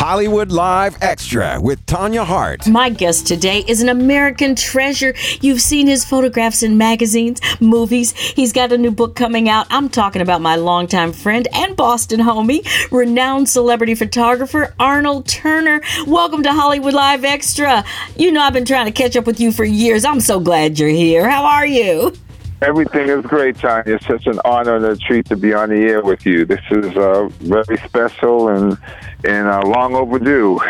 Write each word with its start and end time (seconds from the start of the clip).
Hollywood 0.00 0.50
Live 0.50 0.96
Extra 1.02 1.60
with 1.60 1.84
Tanya 1.84 2.24
Hart. 2.24 2.66
My 2.66 2.88
guest 2.88 3.26
today 3.26 3.62
is 3.68 3.82
an 3.82 3.90
American 3.90 4.54
treasure. 4.54 5.12
You've 5.42 5.60
seen 5.60 5.86
his 5.86 6.06
photographs 6.06 6.62
in 6.62 6.78
magazines, 6.78 7.38
movies. 7.60 8.12
He's 8.16 8.50
got 8.50 8.72
a 8.72 8.78
new 8.78 8.92
book 8.92 9.14
coming 9.14 9.50
out. 9.50 9.66
I'm 9.68 9.90
talking 9.90 10.22
about 10.22 10.40
my 10.40 10.56
longtime 10.56 11.12
friend 11.12 11.46
and 11.52 11.76
Boston 11.76 12.18
homie, 12.18 12.66
renowned 12.90 13.50
celebrity 13.50 13.94
photographer 13.94 14.74
Arnold 14.80 15.28
Turner. 15.28 15.82
Welcome 16.06 16.42
to 16.44 16.52
Hollywood 16.54 16.94
Live 16.94 17.22
Extra. 17.22 17.84
You 18.16 18.32
know, 18.32 18.40
I've 18.40 18.54
been 18.54 18.64
trying 18.64 18.86
to 18.86 18.92
catch 18.92 19.16
up 19.16 19.26
with 19.26 19.38
you 19.38 19.52
for 19.52 19.64
years. 19.64 20.06
I'm 20.06 20.20
so 20.20 20.40
glad 20.40 20.78
you're 20.78 20.88
here. 20.88 21.28
How 21.28 21.44
are 21.44 21.66
you? 21.66 22.14
Everything 22.62 23.08
is 23.08 23.24
great, 23.26 23.56
Tanya. 23.56 23.96
It's 23.96 24.06
such 24.06 24.26
an 24.26 24.40
honor 24.46 24.76
and 24.76 24.84
a 24.86 24.96
treat 24.96 25.26
to 25.26 25.36
be 25.36 25.52
on 25.52 25.68
the 25.68 25.76
air 25.76 26.02
with 26.02 26.24
you. 26.24 26.46
This 26.46 26.60
is 26.70 26.96
uh, 26.96 27.28
very 27.40 27.78
special 27.78 28.48
and 28.48 28.78
and 29.24 29.48
uh, 29.48 29.62
long 29.62 29.94
overdue. 29.94 30.60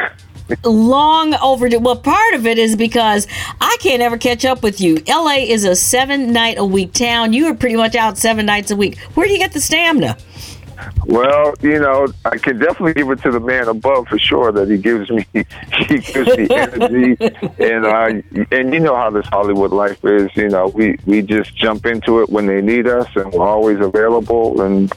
long 0.64 1.34
overdue. 1.34 1.78
Well, 1.78 1.96
part 1.96 2.34
of 2.34 2.46
it 2.46 2.58
is 2.58 2.76
because 2.76 3.26
I 3.60 3.76
can't 3.80 4.02
ever 4.02 4.18
catch 4.18 4.44
up 4.44 4.62
with 4.62 4.80
you. 4.80 4.98
LA 5.06 5.36
is 5.36 5.64
a 5.64 5.76
seven 5.76 6.32
night 6.32 6.58
a 6.58 6.64
week 6.64 6.92
town. 6.92 7.32
You 7.32 7.46
are 7.46 7.54
pretty 7.54 7.76
much 7.76 7.94
out 7.94 8.18
seven 8.18 8.46
nights 8.46 8.70
a 8.70 8.76
week. 8.76 8.98
Where 9.14 9.26
do 9.26 9.32
you 9.32 9.38
get 9.38 9.52
the 9.52 9.60
stamina? 9.60 10.16
Well, 11.06 11.54
you 11.60 11.78
know, 11.78 12.08
I 12.24 12.36
can 12.38 12.58
definitely 12.58 12.94
give 12.94 13.10
it 13.10 13.22
to 13.22 13.30
the 13.30 13.40
man 13.40 13.68
above 13.68 14.08
for 14.08 14.18
sure 14.18 14.52
that 14.52 14.68
he 14.68 14.76
gives 14.76 15.10
me 15.10 15.26
he 15.32 15.98
gives 15.98 16.36
me 16.36 16.46
energy 16.50 17.16
and 17.58 17.86
uh 17.86 18.22
and 18.50 18.72
you 18.72 18.80
know 18.80 18.94
how 18.94 19.10
this 19.10 19.26
Hollywood 19.26 19.72
life 19.72 20.04
is, 20.04 20.30
you 20.36 20.48
know, 20.48 20.68
we 20.68 20.98
we 21.06 21.22
just 21.22 21.54
jump 21.56 21.86
into 21.86 22.20
it 22.20 22.30
when 22.30 22.46
they 22.46 22.60
need 22.60 22.86
us 22.86 23.08
and 23.16 23.32
we're 23.32 23.46
always 23.46 23.80
available 23.80 24.60
and 24.62 24.92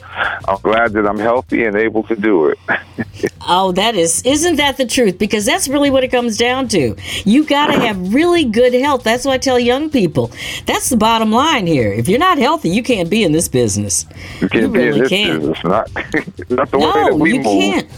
I'm 0.48 0.60
glad 0.62 0.92
that 0.92 1.06
I'm 1.06 1.18
healthy 1.18 1.64
and 1.64 1.76
able 1.76 2.02
to 2.04 2.16
do 2.16 2.48
it. 2.48 2.58
oh, 3.48 3.72
that 3.72 3.94
is 3.94 4.22
isn't 4.22 4.56
that 4.56 4.76
the 4.76 4.86
truth? 4.86 5.18
Because 5.18 5.44
that's 5.44 5.68
really 5.68 5.90
what 5.90 6.04
it 6.04 6.08
comes 6.08 6.36
down 6.36 6.68
to. 6.68 6.96
You 7.24 7.44
got 7.44 7.68
to 7.68 7.80
have 7.80 8.14
really 8.14 8.44
good 8.44 8.74
health. 8.74 9.04
That's 9.04 9.24
what 9.24 9.34
I 9.34 9.38
tell 9.38 9.58
young 9.58 9.90
people. 9.90 10.30
That's 10.66 10.88
the 10.90 10.96
bottom 10.96 11.32
line 11.32 11.66
here. 11.66 11.92
If 11.92 12.08
you're 12.08 12.18
not 12.18 12.38
healthy, 12.38 12.70
you 12.70 12.82
can't 12.82 13.10
be 13.10 13.24
in 13.24 13.32
this 13.32 13.48
business. 13.48 14.06
You 14.40 14.48
can't 14.48 14.62
you 14.62 14.68
be 14.68 14.78
really 14.78 14.92
in 14.92 14.98
this 15.00 15.08
can't. 15.08 15.40
business. 15.40 15.64
Not, 15.74 15.90
not 16.50 16.70
the 16.70 16.78
no, 16.78 16.92
way 16.92 17.04
that 17.04 17.16
we 17.18 17.34
you 17.34 17.40
move. 17.40 17.46
can't. 17.46 17.90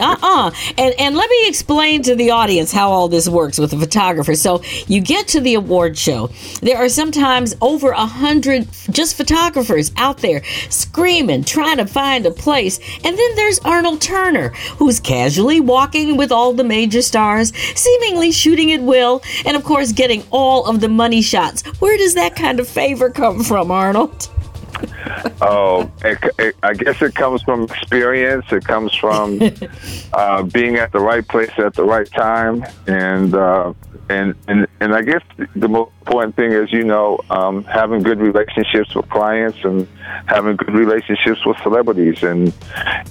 Uh-uh. 0.00 0.50
And 0.76 0.94
and 0.98 1.16
let 1.16 1.30
me 1.30 1.48
explain 1.48 2.02
to 2.02 2.14
the 2.14 2.30
audience 2.30 2.70
how 2.72 2.90
all 2.90 3.08
this 3.08 3.28
works 3.28 3.58
with 3.58 3.72
a 3.72 3.78
photographer. 3.78 4.34
So 4.34 4.62
you 4.86 5.00
get 5.00 5.26
to 5.28 5.40
the 5.40 5.54
award 5.54 5.96
show. 5.96 6.28
There 6.60 6.76
are 6.76 6.88
sometimes 6.88 7.54
over 7.60 7.90
a 7.90 8.06
hundred 8.06 8.68
just 8.90 9.16
photographers 9.16 9.92
out 9.96 10.18
there 10.18 10.42
screaming, 10.68 11.44
trying 11.44 11.78
to 11.78 11.86
find 11.86 12.26
a 12.26 12.30
place. 12.30 12.78
And 13.04 13.16
then 13.16 13.34
there's 13.36 13.58
Arnold 13.60 14.00
Turner, 14.00 14.48
who's 14.78 15.00
casually 15.00 15.60
walking 15.60 16.16
with 16.16 16.30
all 16.30 16.52
the 16.52 16.64
major 16.64 17.00
stars, 17.02 17.54
seemingly 17.74 18.32
shooting 18.32 18.72
at 18.72 18.82
will, 18.82 19.22
and 19.46 19.56
of 19.56 19.64
course 19.64 19.92
getting 19.92 20.22
all 20.30 20.66
of 20.66 20.80
the 20.80 20.88
money 20.88 21.22
shots. 21.22 21.62
Where 21.80 21.96
does 21.96 22.14
that 22.14 22.36
kind 22.36 22.60
of 22.60 22.68
favor 22.68 23.08
come 23.10 23.42
from, 23.42 23.70
Arnold? 23.70 24.28
Oh, 25.40 25.90
it, 26.02 26.18
it, 26.38 26.56
I 26.62 26.72
guess 26.72 27.02
it 27.02 27.14
comes 27.14 27.42
from 27.42 27.64
experience. 27.64 28.46
It 28.50 28.64
comes 28.64 28.94
from 28.94 29.38
uh, 30.12 30.42
being 30.44 30.76
at 30.76 30.92
the 30.92 31.00
right 31.00 31.26
place 31.26 31.50
at 31.58 31.74
the 31.74 31.84
right 31.84 32.10
time, 32.10 32.64
and 32.86 33.34
uh, 33.34 33.74
and 34.08 34.34
and 34.48 34.66
and 34.80 34.94
I 34.94 35.02
guess 35.02 35.22
the 35.54 35.68
most 35.68 35.92
important 36.00 36.36
thing 36.36 36.52
is, 36.52 36.72
you 36.72 36.84
know, 36.84 37.20
um, 37.30 37.64
having 37.64 38.02
good 38.02 38.20
relationships 38.20 38.94
with 38.94 39.08
clients 39.10 39.58
and 39.64 39.86
having 40.26 40.56
good 40.56 40.74
relationships 40.74 41.44
with 41.44 41.58
celebrities, 41.62 42.22
and 42.22 42.52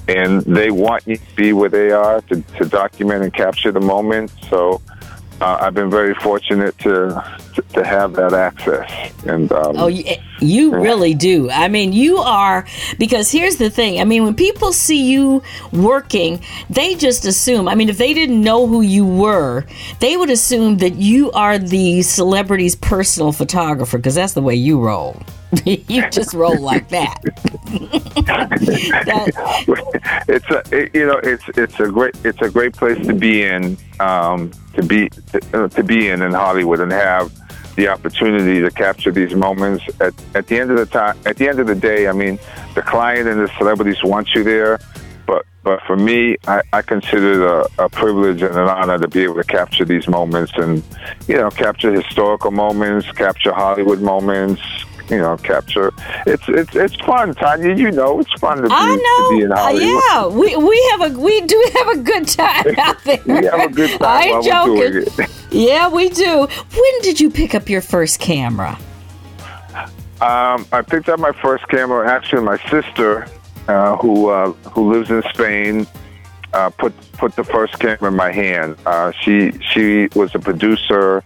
and 0.07 0.41
they 0.41 0.71
want 0.71 1.05
you 1.05 1.17
to 1.17 1.35
be 1.35 1.53
where 1.53 1.69
they 1.69 1.91
are 1.91 2.21
to, 2.21 2.41
to 2.41 2.65
document 2.65 3.23
and 3.23 3.33
capture 3.33 3.71
the 3.71 3.81
moment. 3.81 4.31
So. 4.49 4.81
Uh, 5.43 5.57
I've 5.59 5.73
been 5.73 5.89
very 5.89 6.15
fortunate 6.15 6.77
to, 6.79 7.21
to, 7.73 7.83
have 7.83 8.13
that 8.13 8.31
access, 8.31 9.11
and 9.25 9.51
um, 9.51 9.75
oh, 9.75 9.87
you, 9.87 10.05
you 10.39 10.73
really 10.73 11.13
do. 11.13 11.49
I 11.49 11.67
mean, 11.67 11.91
you 11.91 12.19
are 12.19 12.65
because 12.97 13.29
here's 13.29 13.57
the 13.57 13.69
thing. 13.69 13.99
I 13.99 14.05
mean, 14.05 14.23
when 14.23 14.35
people 14.35 14.71
see 14.71 15.11
you 15.11 15.43
working, 15.73 16.39
they 16.69 16.95
just 16.95 17.25
assume. 17.25 17.67
I 17.67 17.75
mean, 17.75 17.89
if 17.89 17.97
they 17.97 18.13
didn't 18.13 18.41
know 18.41 18.67
who 18.67 18.79
you 18.79 19.05
were, 19.05 19.65
they 19.99 20.15
would 20.15 20.29
assume 20.29 20.77
that 20.77 20.95
you 20.95 21.29
are 21.33 21.59
the 21.59 22.03
celebrity's 22.03 22.77
personal 22.77 23.33
photographer 23.33 23.97
because 23.97 24.15
that's 24.15 24.31
the 24.31 24.41
way 24.41 24.55
you 24.55 24.79
roll. 24.79 25.21
you 25.65 26.09
just 26.09 26.33
roll 26.33 26.59
like 26.59 26.89
that. 26.89 27.21
that. 29.05 29.33
It's 30.27 30.49
a 30.49 30.63
it, 30.75 30.95
you 30.95 31.05
know 31.05 31.19
it's 31.21 31.43
it's 31.49 31.79
a 31.79 31.87
great 31.89 32.15
it's 32.23 32.41
a 32.41 32.49
great 32.49 32.73
place 32.73 33.05
to 33.05 33.13
be 33.13 33.43
in 33.43 33.77
um, 33.99 34.51
to 34.73 34.83
be 34.83 35.09
to, 35.09 35.65
uh, 35.65 35.67
to 35.69 35.83
be 35.83 36.09
in 36.09 36.21
in 36.21 36.31
Hollywood 36.31 36.79
and 36.79 36.91
have 36.91 37.31
the 37.75 37.87
opportunity 37.87 38.61
to 38.61 38.71
capture 38.71 39.11
these 39.11 39.35
moments 39.35 39.83
at, 39.99 40.13
at 40.35 40.47
the 40.47 40.59
end 40.59 40.71
of 40.71 40.77
the 40.77 40.85
time 40.85 41.17
at 41.25 41.37
the 41.37 41.47
end 41.47 41.59
of 41.59 41.67
the 41.67 41.75
day 41.75 42.07
I 42.07 42.13
mean 42.13 42.39
the 42.75 42.81
client 42.81 43.27
and 43.27 43.39
the 43.39 43.51
celebrities 43.57 44.03
want 44.03 44.29
you 44.33 44.43
there 44.43 44.79
but 45.25 45.45
but 45.63 45.81
for 45.83 45.95
me 45.95 46.37
I, 46.47 46.61
I 46.71 46.81
consider 46.81 47.33
it 47.33 47.69
a, 47.79 47.85
a 47.85 47.89
privilege 47.89 48.41
and 48.41 48.55
an 48.55 48.69
honor 48.69 48.97
to 48.99 49.07
be 49.07 49.23
able 49.23 49.35
to 49.35 49.43
capture 49.43 49.85
these 49.85 50.07
moments 50.07 50.53
and 50.55 50.83
you 51.27 51.35
know 51.35 51.49
capture 51.49 51.91
historical 51.91 52.51
moments 52.51 53.11
capture 53.11 53.53
Hollywood 53.53 54.01
moments 54.01 54.61
you 55.09 55.17
know, 55.17 55.37
capture. 55.37 55.91
It's 56.25 56.43
it's 56.47 56.75
it's 56.75 56.95
fun, 56.97 57.33
Tanya. 57.35 57.75
You 57.75 57.91
know, 57.91 58.19
it's 58.19 58.33
fun 58.33 58.57
to 58.57 58.63
be, 58.63 58.69
I 58.71 58.95
know. 58.95 59.29
to 59.29 59.37
be 59.37 59.43
in 59.43 59.51
Hollywood. 59.51 59.83
Uh, 59.83 60.01
yeah, 60.09 60.27
we 60.27 60.55
we 60.55 60.87
have 60.91 61.11
a 61.11 61.19
we 61.19 61.41
do 61.41 61.71
have 61.75 61.87
a 61.89 61.97
good 61.97 62.27
time 62.27 62.65
out 62.77 63.03
there. 63.03 63.19
we 63.25 63.45
have 63.45 63.71
a 63.71 63.73
good 63.73 63.89
time 63.99 64.01
I 64.01 64.23
ain't 64.25 64.43
joking. 64.43 65.27
Yeah, 65.53 65.87
we 65.87 66.09
do. 66.09 66.47
When 66.47 67.01
did 67.03 67.19
you 67.19 67.29
pick 67.29 67.53
up 67.53 67.69
your 67.69 67.81
first 67.81 68.19
camera? 68.19 68.75
Um, 70.19 70.65
I 70.71 70.81
picked 70.81 71.09
up 71.09 71.19
my 71.19 71.31
first 71.31 71.67
camera. 71.67 72.09
Actually, 72.09 72.41
my 72.41 72.57
sister, 72.69 73.27
uh, 73.67 73.95
who 73.97 74.29
uh, 74.29 74.51
who 74.71 74.91
lives 74.91 75.11
in 75.11 75.21
Spain, 75.31 75.85
uh, 76.53 76.71
put 76.71 76.93
put 77.13 77.35
the 77.35 77.43
first 77.43 77.77
camera 77.77 78.09
in 78.09 78.15
my 78.15 78.31
hand. 78.31 78.77
Uh, 78.87 79.11
she 79.11 79.51
she 79.59 80.07
was 80.15 80.33
a 80.33 80.39
producer 80.39 81.23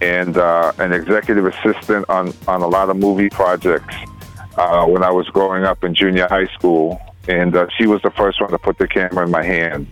and 0.00 0.36
uh, 0.36 0.72
an 0.78 0.92
executive 0.92 1.46
assistant 1.46 2.08
on, 2.08 2.32
on 2.46 2.62
a 2.62 2.68
lot 2.68 2.90
of 2.90 2.96
movie 2.96 3.30
projects 3.30 3.94
uh, 4.56 4.84
when 4.86 5.02
I 5.02 5.10
was 5.10 5.26
growing 5.28 5.64
up 5.64 5.84
in 5.84 5.94
junior 5.94 6.26
high 6.28 6.46
school. 6.46 7.00
And 7.28 7.56
uh, 7.56 7.66
she 7.76 7.88
was 7.88 8.00
the 8.02 8.10
first 8.10 8.40
one 8.40 8.50
to 8.50 8.58
put 8.58 8.78
the 8.78 8.86
camera 8.86 9.24
in 9.24 9.32
my 9.32 9.42
hand. 9.42 9.88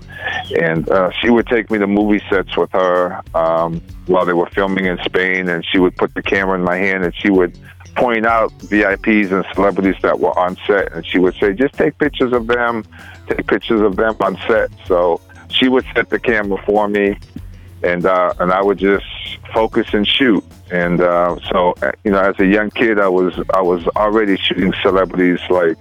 And 0.60 0.88
uh, 0.88 1.10
she 1.10 1.31
would 1.31 1.48
take 1.48 1.69
me 1.69 1.78
to 1.78 1.87
movie 1.87 2.22
sets 2.31 2.56
with 2.56 2.70
her 2.70 3.20
um, 3.34 3.82
while 4.06 4.25
they 4.25 4.32
were 4.32 4.48
filming 4.50 4.84
in 4.84 4.98
Spain. 5.04 5.48
And 5.48 5.65
she 5.66 5.78
would 5.78 5.97
put 5.97 6.15
the 6.15 6.22
camera 6.22 6.56
in 6.56 6.65
my 6.65 6.76
hand 6.76 7.04
and 7.04 7.15
she 7.15 7.31
would 7.31 7.59
point 7.97 8.25
out 8.25 8.53
VIPs 8.59 9.32
and 9.32 9.44
celebrities 9.53 9.97
that 10.03 10.21
were 10.21 10.36
on 10.38 10.56
set. 10.66 10.92
And 10.92 11.04
she 11.04 11.19
would 11.19 11.34
say, 11.34 11.54
just 11.54 11.75
take 11.75 11.98
pictures 11.98 12.32
of 12.32 12.47
them, 12.47 12.84
take 13.26 13.47
pictures 13.48 13.81
of 13.81 13.97
them 13.97 14.15
on 14.21 14.38
set. 14.47 14.71
So 14.86 15.21
she 15.48 15.69
would 15.69 15.84
set 15.92 16.10
the 16.10 16.21
camera 16.21 16.62
for 16.65 16.86
me 16.86 17.16
and 17.84 18.06
uh, 18.06 18.33
and 18.41 18.53
I 18.53 18.62
would 18.62 18.78
just 18.78 19.05
focus 19.53 19.87
and 19.93 20.06
shoot. 20.06 20.45
And 20.71 21.00
uh, 21.00 21.37
so, 21.50 21.75
you 22.05 22.11
know, 22.11 22.21
as 22.21 22.39
a 22.41 22.47
young 22.47 22.71
kid, 22.71 22.99
I 22.99 23.09
was 23.09 23.34
I 23.55 23.61
was 23.61 23.87
already 23.89 24.37
shooting 24.37 24.72
celebrities 24.83 25.41
like 25.50 25.77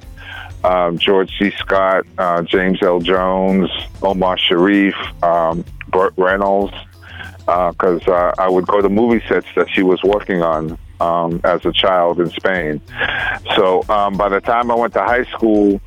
um, 0.63 0.97
George 0.97 1.31
C. 1.39 1.51
Scott, 1.57 2.05
uh, 2.17 2.41
James 2.43 2.81
Earl 2.81 2.99
Jones, 2.99 3.69
Omar 4.01 4.37
Sharif, 4.37 4.95
um, 5.23 5.65
Burt 5.87 6.13
Reynolds, 6.17 6.73
because 7.39 8.07
uh, 8.07 8.33
I 8.37 8.49
would 8.49 8.67
go 8.67 8.81
to 8.81 8.89
movie 8.89 9.25
sets 9.27 9.47
that 9.55 9.69
she 9.69 9.83
was 9.83 10.01
working 10.03 10.41
on 10.41 10.77
um, 10.99 11.41
as 11.43 11.65
a 11.65 11.71
child 11.71 12.19
in 12.19 12.29
Spain. 12.29 12.81
So 13.55 13.83
um, 13.89 14.15
by 14.17 14.29
the 14.29 14.41
time 14.41 14.71
I 14.71 14.75
went 14.75 14.93
to 14.93 15.01
high 15.01 15.25
school, 15.25 15.81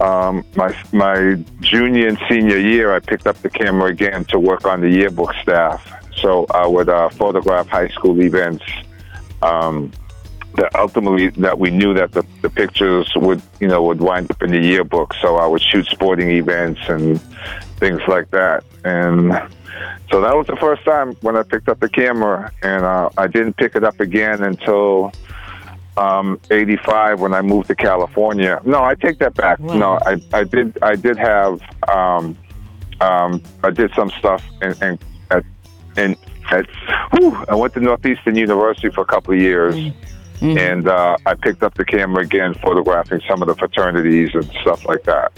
um, 0.00 0.44
my 0.56 0.76
my 0.92 1.34
junior 1.60 2.08
and 2.08 2.18
senior 2.28 2.58
year, 2.58 2.94
I 2.94 3.00
picked 3.00 3.26
up 3.26 3.36
the 3.42 3.50
camera 3.50 3.90
again 3.90 4.24
to 4.26 4.38
work 4.38 4.64
on 4.64 4.80
the 4.80 4.88
yearbook 4.88 5.34
staff. 5.42 5.86
So 6.16 6.46
I 6.50 6.66
would 6.66 6.88
uh, 6.88 7.08
photograph 7.10 7.68
high 7.68 7.88
school 7.88 8.20
events. 8.20 8.64
Um, 9.42 9.92
that 10.54 10.74
ultimately 10.74 11.28
that 11.40 11.58
we 11.58 11.70
knew 11.70 11.94
that 11.94 12.10
the, 12.10 12.26
the 12.42 12.50
pictures 12.50 13.10
would 13.14 13.40
you 13.60 13.68
know 13.68 13.82
would 13.84 14.00
wind 14.00 14.30
up 14.30 14.42
in 14.42 14.50
the 14.50 14.58
yearbook. 14.58 15.14
So 15.14 15.36
I 15.36 15.46
would 15.46 15.62
shoot 15.62 15.86
sporting 15.86 16.30
events 16.30 16.80
and 16.88 17.20
things 17.78 18.00
like 18.08 18.30
that. 18.30 18.64
And 18.84 19.32
so 20.10 20.20
that 20.20 20.36
was 20.36 20.46
the 20.48 20.56
first 20.56 20.84
time 20.84 21.14
when 21.20 21.36
I 21.36 21.44
picked 21.44 21.68
up 21.68 21.78
the 21.78 21.88
camera, 21.88 22.52
and 22.62 22.84
uh, 22.84 23.10
I 23.16 23.28
didn't 23.28 23.56
pick 23.56 23.76
it 23.76 23.84
up 23.84 24.00
again 24.00 24.42
until 24.42 25.12
um, 25.96 26.40
85 26.50 27.20
when 27.20 27.34
I 27.34 27.42
moved 27.42 27.68
to 27.68 27.74
California. 27.74 28.60
No, 28.64 28.82
I 28.82 28.94
take 28.94 29.18
that 29.18 29.34
back. 29.34 29.58
Wow. 29.58 29.76
No, 29.76 29.98
I, 30.06 30.20
I 30.32 30.44
did 30.44 30.78
I 30.82 30.96
did 30.96 31.16
have 31.18 31.60
um, 31.88 32.36
um, 33.00 33.42
I 33.62 33.70
did 33.70 33.92
some 33.94 34.10
stuff 34.10 34.44
and 34.62 34.76
and 34.82 34.98
at 35.30 35.44
in 35.96 36.16
at 36.50 36.66
whew, 37.12 37.44
I 37.48 37.54
went 37.54 37.74
to 37.74 37.80
Northeastern 37.80 38.36
University 38.36 38.90
for 38.90 39.02
a 39.02 39.06
couple 39.06 39.34
of 39.34 39.40
years. 39.40 39.74
Mm-hmm. 39.74 40.56
And 40.56 40.88
uh, 40.88 41.18
I 41.26 41.34
picked 41.34 41.62
up 41.62 41.74
the 41.74 41.84
camera 41.84 42.22
again, 42.22 42.54
photographing 42.54 43.20
some 43.28 43.42
of 43.42 43.48
the 43.48 43.54
fraternities 43.54 44.30
and 44.34 44.50
stuff 44.62 44.86
like 44.86 45.02
that. 45.02 45.32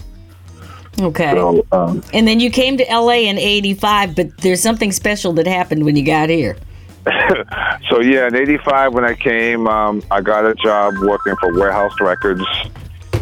Okay. 1.01 1.31
So, 1.31 1.65
um, 1.71 2.01
and 2.13 2.27
then 2.27 2.39
you 2.39 2.49
came 2.49 2.77
to 2.77 2.85
LA 2.89 3.27
in 3.27 3.37
85, 3.37 4.15
but 4.15 4.37
there's 4.37 4.61
something 4.61 4.91
special 4.91 5.33
that 5.33 5.47
happened 5.47 5.83
when 5.83 5.95
you 5.95 6.05
got 6.05 6.29
here. 6.29 6.55
so 7.89 7.99
yeah, 8.01 8.27
in 8.27 8.35
'85 8.35 8.93
when 8.93 9.05
I 9.05 9.13
came, 9.13 9.67
um, 9.67 10.01
I 10.09 10.21
got 10.21 10.45
a 10.45 10.55
job 10.55 10.93
working 11.01 11.35
for 11.37 11.53
Wherehouse 11.53 11.99
Records, 11.99 12.45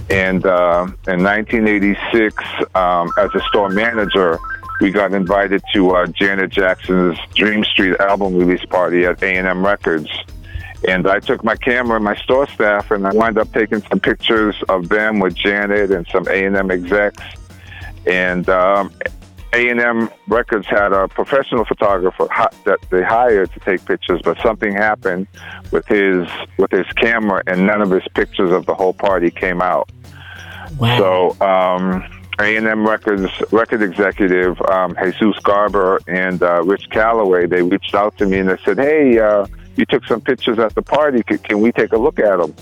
and 0.10 0.46
uh, 0.46 0.88
in 1.08 1.24
1986, 1.24 2.44
um, 2.76 3.12
as 3.18 3.30
a 3.34 3.40
store 3.48 3.70
manager, 3.70 4.40
we 4.82 4.92
got 4.92 5.14
invited 5.14 5.64
to 5.74 5.92
uh, 5.92 6.08
Janet 6.08 6.52
Jackson's 6.52 7.18
Dream 7.34 7.64
Street 7.64 8.00
album 8.00 8.36
release 8.36 8.66
party 8.66 9.06
at 9.06 9.22
A&M 9.24 9.66
Records. 9.66 10.10
And 10.88 11.08
I 11.08 11.20
took 11.20 11.44
my 11.44 11.56
camera 11.56 11.98
and 11.98 12.04
my 12.04 12.16
store 12.16 12.48
staff, 12.48 12.90
and 12.90 13.06
I 13.06 13.12
wound 13.12 13.38
up 13.38 13.54
taking 13.54 13.82
some 13.84 14.00
pictures 14.00 14.56
of 14.68 14.90
them 14.90 15.20
with 15.20 15.36
Janet 15.36 15.92
and 15.92 16.08
some 16.08 16.28
A&M 16.28 16.72
execs. 16.72 17.24
And 18.08 18.50
um, 18.50 18.92
A&M 19.54 20.10
Records 20.28 20.66
had 20.68 20.94
a 20.94 21.08
professional 21.10 21.66
photographer 21.66 22.28
that 22.64 22.80
they 22.90 23.04
hired 23.04 23.52
to 23.52 23.60
take 23.60 23.84
pictures, 23.86 24.22
but 24.24 24.38
something 24.42 24.74
happened 24.74 25.28
with 25.72 25.86
his 25.88 26.28
with 26.58 26.72
his 26.72 26.88
camera, 26.96 27.44
and 27.48 27.68
none 27.68 27.82
of 27.82 27.92
his 27.92 28.08
pictures 28.16 28.52
of 28.52 28.66
the 28.66 28.74
whole 28.74 28.94
party 28.94 29.30
came 29.30 29.62
out. 29.62 29.90
Wow. 30.78 30.98
So 30.98 31.46
um, 31.46 32.04
A&M 32.40 32.88
Records 32.88 33.30
record 33.52 33.82
executive 33.82 34.62
um, 34.62 34.96
Jesus 35.04 35.38
Garber 35.44 36.00
and 36.08 36.42
uh, 36.42 36.64
Rich 36.64 36.90
Calloway 36.92 37.46
they 37.46 37.62
reached 37.62 37.94
out 37.94 38.18
to 38.20 38.26
me 38.26 38.40
and 38.40 38.50
they 38.50 38.58
said, 38.64 38.78
"Hey, 38.78 39.20
uh, 39.20 39.48
you 39.76 39.86
took 39.86 40.06
some 40.06 40.22
pictures 40.22 40.60
at 40.60 40.76
the 40.76 40.82
party. 40.82 41.24
Can, 41.24 41.40
can 41.40 41.60
we 41.60 41.74
take 41.74 41.92
a 41.92 41.98
look 41.98 42.20
at 42.20 42.38
them?" 42.38 42.56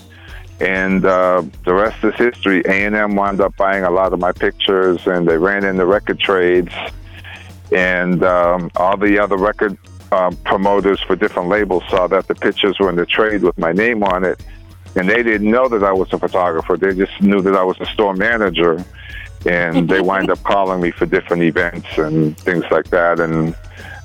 And 0.60 1.04
uh, 1.04 1.42
the 1.64 1.72
rest 1.72 2.04
is 2.04 2.14
history. 2.16 2.62
A&M 2.66 3.14
wound 3.14 3.40
up 3.40 3.56
buying 3.56 3.84
a 3.84 3.90
lot 3.90 4.12
of 4.12 4.18
my 4.18 4.32
pictures, 4.32 5.06
and 5.06 5.26
they 5.26 5.38
ran 5.38 5.64
in 5.64 5.76
the 5.76 5.86
record 5.86 6.20
trades, 6.20 6.72
and 7.72 8.22
um, 8.22 8.70
all 8.76 8.96
the 8.96 9.18
other 9.18 9.36
record 9.36 9.78
uh, 10.12 10.30
promoters 10.44 11.00
for 11.00 11.16
different 11.16 11.48
labels 11.48 11.82
saw 11.88 12.06
that 12.08 12.26
the 12.26 12.34
pictures 12.34 12.78
were 12.78 12.90
in 12.90 12.96
the 12.96 13.06
trade 13.06 13.42
with 13.42 13.56
my 13.58 13.72
name 13.72 14.02
on 14.02 14.24
it, 14.24 14.42
and 14.96 15.08
they 15.08 15.22
didn't 15.22 15.50
know 15.50 15.68
that 15.68 15.82
I 15.82 15.92
was 15.92 16.12
a 16.12 16.18
photographer. 16.18 16.76
They 16.76 16.94
just 16.94 17.20
knew 17.22 17.40
that 17.40 17.54
I 17.54 17.62
was 17.62 17.78
a 17.80 17.86
store 17.86 18.14
manager, 18.14 18.84
and 19.46 19.88
they 19.88 20.00
wind 20.12 20.30
up 20.30 20.42
calling 20.42 20.80
me 20.80 20.90
for 20.90 21.06
different 21.06 21.42
events 21.42 21.86
and 21.96 22.36
things 22.38 22.64
like 22.70 22.90
that, 22.90 23.18
and 23.18 23.54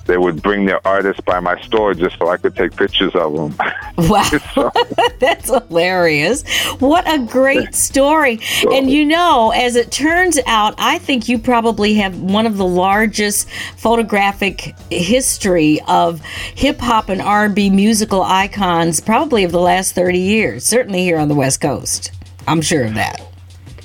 they 0.05 0.17
would 0.17 0.41
bring 0.41 0.65
their 0.65 0.85
artists 0.87 1.21
by 1.21 1.39
my 1.39 1.59
store 1.61 1.93
just 1.93 2.17
so 2.19 2.29
I 2.29 2.37
could 2.37 2.55
take 2.55 2.75
pictures 2.75 3.13
of 3.15 3.33
them. 3.35 3.55
Wow. 3.97 4.23
So- 4.53 4.71
That's 5.19 5.49
hilarious. 5.49 6.43
What 6.79 7.09
a 7.11 7.19
great 7.25 7.73
story. 7.73 8.39
And 8.71 8.89
you 8.91 9.05
know, 9.05 9.51
as 9.51 9.75
it 9.77 9.89
turns 9.91 10.37
out, 10.47 10.75
I 10.77 10.97
think 10.99 11.29
you 11.29 11.39
probably 11.39 11.93
have 11.95 12.19
one 12.21 12.45
of 12.45 12.57
the 12.57 12.65
largest 12.67 13.47
photographic 13.77 14.75
history 14.91 15.79
of 15.87 16.19
hip 16.21 16.79
hop 16.79 17.07
and 17.09 17.21
R&B 17.21 17.69
musical 17.69 18.21
icons 18.21 18.99
probably 18.99 19.43
of 19.45 19.51
the 19.53 19.59
last 19.61 19.95
30 19.95 20.19
years, 20.19 20.65
certainly 20.65 20.99
here 21.03 21.17
on 21.17 21.29
the 21.29 21.35
West 21.35 21.61
Coast. 21.61 22.11
I'm 22.47 22.61
sure 22.61 22.83
of 22.83 22.95
that. 22.95 23.21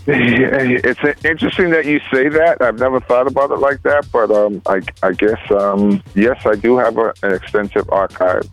It's 0.06 1.24
interesting 1.24 1.70
that 1.70 1.84
you 1.84 2.00
say 2.12 2.28
that. 2.28 2.60
I've 2.60 2.78
never 2.78 3.00
thought 3.00 3.26
about 3.26 3.50
it 3.50 3.58
like 3.58 3.82
that, 3.82 4.08
but 4.12 4.30
um, 4.30 4.62
I, 4.66 4.80
I 5.02 5.12
guess 5.12 5.38
um, 5.50 6.02
yes, 6.14 6.44
I 6.46 6.54
do 6.54 6.78
have 6.78 6.96
a, 6.98 7.12
an 7.22 7.32
extensive 7.34 7.88
archive. 7.90 8.48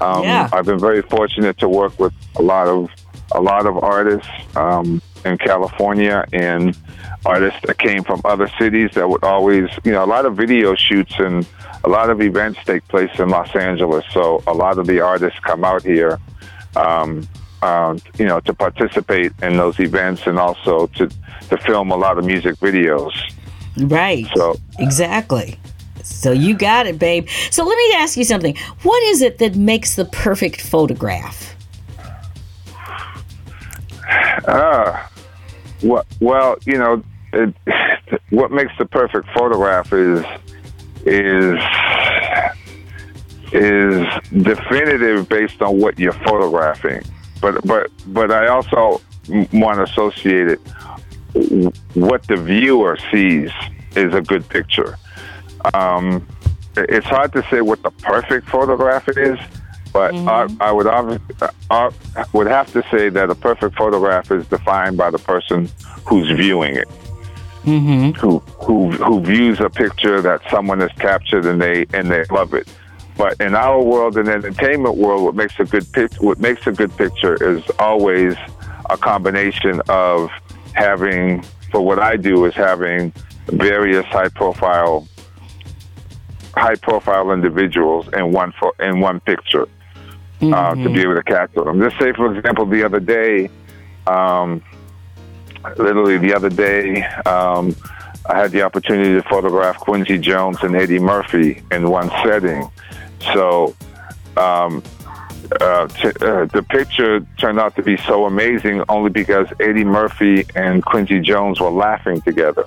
Um, 0.00 0.24
Yeah. 0.24 0.48
I've 0.52 0.66
been 0.66 0.80
very 0.80 1.02
fortunate 1.02 1.58
to 1.58 1.68
work 1.68 1.98
with 1.98 2.12
a 2.36 2.42
lot 2.42 2.66
of 2.68 2.90
a 3.34 3.40
lot 3.40 3.66
of 3.66 3.78
artists 3.78 4.28
um, 4.56 5.00
in 5.24 5.38
California 5.38 6.24
and 6.32 6.76
artists 7.24 7.60
that 7.66 7.78
came 7.78 8.02
from 8.04 8.20
other 8.24 8.48
cities 8.58 8.90
that 8.94 9.08
would 9.08 9.24
always, 9.24 9.70
you 9.84 9.92
know, 9.92 10.04
a 10.04 10.06
lot 10.06 10.26
of 10.26 10.36
video 10.36 10.74
shoots 10.74 11.14
and 11.18 11.46
a 11.84 11.88
lot 11.88 12.10
of 12.10 12.20
events 12.20 12.58
take 12.66 12.86
place 12.88 13.10
in 13.18 13.28
Los 13.30 13.54
Angeles. 13.56 14.04
So 14.12 14.42
a 14.46 14.52
lot 14.52 14.78
of 14.78 14.86
the 14.86 15.00
artists 15.00 15.38
come 15.40 15.64
out 15.64 15.82
here. 15.82 16.18
Um, 16.76 17.26
uh, 17.62 17.96
you 18.18 18.26
know, 18.26 18.40
to 18.40 18.52
participate 18.52 19.32
in 19.42 19.56
those 19.56 19.78
events 19.80 20.26
and 20.26 20.38
also 20.38 20.88
to, 20.88 21.08
to 21.48 21.56
film 21.58 21.90
a 21.90 21.96
lot 21.96 22.18
of 22.18 22.24
music 22.24 22.56
videos. 22.56 23.12
Right. 23.76 24.26
So- 24.34 24.56
exactly. 24.78 25.58
So 26.02 26.32
you 26.32 26.54
got 26.54 26.86
it, 26.86 26.98
babe. 26.98 27.28
So 27.50 27.64
let 27.64 27.76
me 27.76 27.94
ask 27.94 28.16
you 28.16 28.24
something. 28.24 28.56
What 28.82 29.00
is 29.04 29.22
it 29.22 29.38
that 29.38 29.54
makes 29.54 29.94
the 29.94 30.04
perfect 30.04 30.60
photograph? 30.60 31.54
Uh, 34.44 35.06
what, 35.80 36.06
well, 36.20 36.56
you 36.66 36.78
know, 36.78 37.04
it, 37.32 37.54
what 38.30 38.50
makes 38.50 38.72
the 38.78 38.86
perfect 38.86 39.28
photograph 39.34 39.92
is 39.92 40.24
is 41.04 41.60
is 43.52 44.06
definitive 44.42 45.28
based 45.28 45.60
on 45.62 45.78
what 45.78 45.98
you're 45.98 46.12
photographing. 46.12 47.02
But 47.42 47.66
but 47.66 47.90
but 48.06 48.30
I 48.30 48.46
also 48.46 49.02
want 49.52 49.76
to 49.76 49.82
associate 49.82 50.48
it. 50.48 50.60
What 51.94 52.26
the 52.28 52.36
viewer 52.36 52.96
sees 53.10 53.50
is 53.96 54.14
a 54.14 54.22
good 54.22 54.48
picture. 54.48 54.96
Um, 55.74 56.26
it's 56.76 57.06
hard 57.06 57.32
to 57.34 57.42
say 57.50 57.60
what 57.60 57.82
the 57.82 57.90
perfect 57.90 58.48
photograph 58.48 59.08
is, 59.08 59.38
but 59.92 60.14
I, 60.14 60.48
I 60.60 60.72
would 60.72 60.86
I 60.86 61.90
would 62.32 62.46
have 62.46 62.72
to 62.72 62.82
say 62.90 63.08
that 63.10 63.28
a 63.28 63.34
perfect 63.34 63.76
photograph 63.76 64.30
is 64.30 64.46
defined 64.46 64.96
by 64.96 65.10
the 65.10 65.18
person 65.18 65.68
who's 66.06 66.30
viewing 66.30 66.76
it, 66.76 66.88
mm-hmm. 67.64 68.10
who 68.12 68.38
who 68.38 68.92
who 68.92 69.20
views 69.20 69.60
a 69.60 69.68
picture 69.68 70.22
that 70.22 70.40
someone 70.50 70.80
has 70.80 70.92
captured 70.92 71.44
and 71.44 71.60
they 71.60 71.86
and 71.92 72.10
they 72.10 72.24
love 72.30 72.54
it. 72.54 72.68
But 73.22 73.40
in 73.40 73.54
our 73.54 73.80
world, 73.80 74.16
in 74.18 74.26
the 74.26 74.32
entertainment 74.32 74.96
world, 74.96 75.22
what 75.22 75.36
makes 75.36 75.54
a 75.60 75.64
good 75.64 75.86
pic- 75.92 76.20
what 76.20 76.40
makes 76.40 76.66
a 76.66 76.72
good 76.72 76.94
picture 76.96 77.34
is 77.50 77.62
always 77.78 78.34
a 78.90 78.96
combination 78.96 79.80
of 79.88 80.28
having, 80.72 81.44
for 81.70 81.82
what 81.82 82.00
I 82.00 82.16
do, 82.16 82.44
is 82.46 82.54
having 82.54 83.12
various 83.46 84.04
high 84.06 84.28
profile 84.30 85.06
high 86.56 86.74
profile 86.74 87.30
individuals 87.30 88.08
in 88.12 88.32
one 88.32 88.50
fo- 88.58 88.74
in 88.80 88.98
one 88.98 89.20
picture 89.20 89.68
uh, 90.42 90.74
to 90.74 90.88
be 90.92 91.02
able 91.02 91.14
to 91.14 91.22
capture 91.22 91.62
them. 91.62 91.80
Just 91.80 92.00
say, 92.00 92.12
for 92.14 92.34
example, 92.34 92.66
the 92.66 92.82
other 92.82 92.98
day, 92.98 93.48
um, 94.08 94.60
literally 95.76 96.18
the 96.18 96.34
other 96.34 96.50
day, 96.50 97.04
um, 97.24 97.76
I 98.28 98.36
had 98.38 98.50
the 98.50 98.62
opportunity 98.62 99.14
to 99.14 99.22
photograph 99.28 99.78
Quincy 99.78 100.18
Jones 100.18 100.58
and 100.62 100.74
Eddie 100.74 100.98
Murphy 100.98 101.62
in 101.70 101.88
one 101.88 102.10
setting. 102.24 102.68
So 103.32 103.74
um, 104.36 104.82
uh, 105.60 105.88
t- 105.88 106.08
uh, 106.20 106.46
the 106.46 106.64
picture 106.68 107.20
turned 107.38 107.58
out 107.58 107.76
to 107.76 107.82
be 107.82 107.96
so 107.98 108.24
amazing 108.26 108.82
only 108.88 109.10
because 109.10 109.48
Eddie 109.60 109.84
Murphy 109.84 110.46
and 110.54 110.84
Quincy 110.84 111.20
Jones 111.20 111.60
were 111.60 111.70
laughing 111.70 112.20
together. 112.22 112.64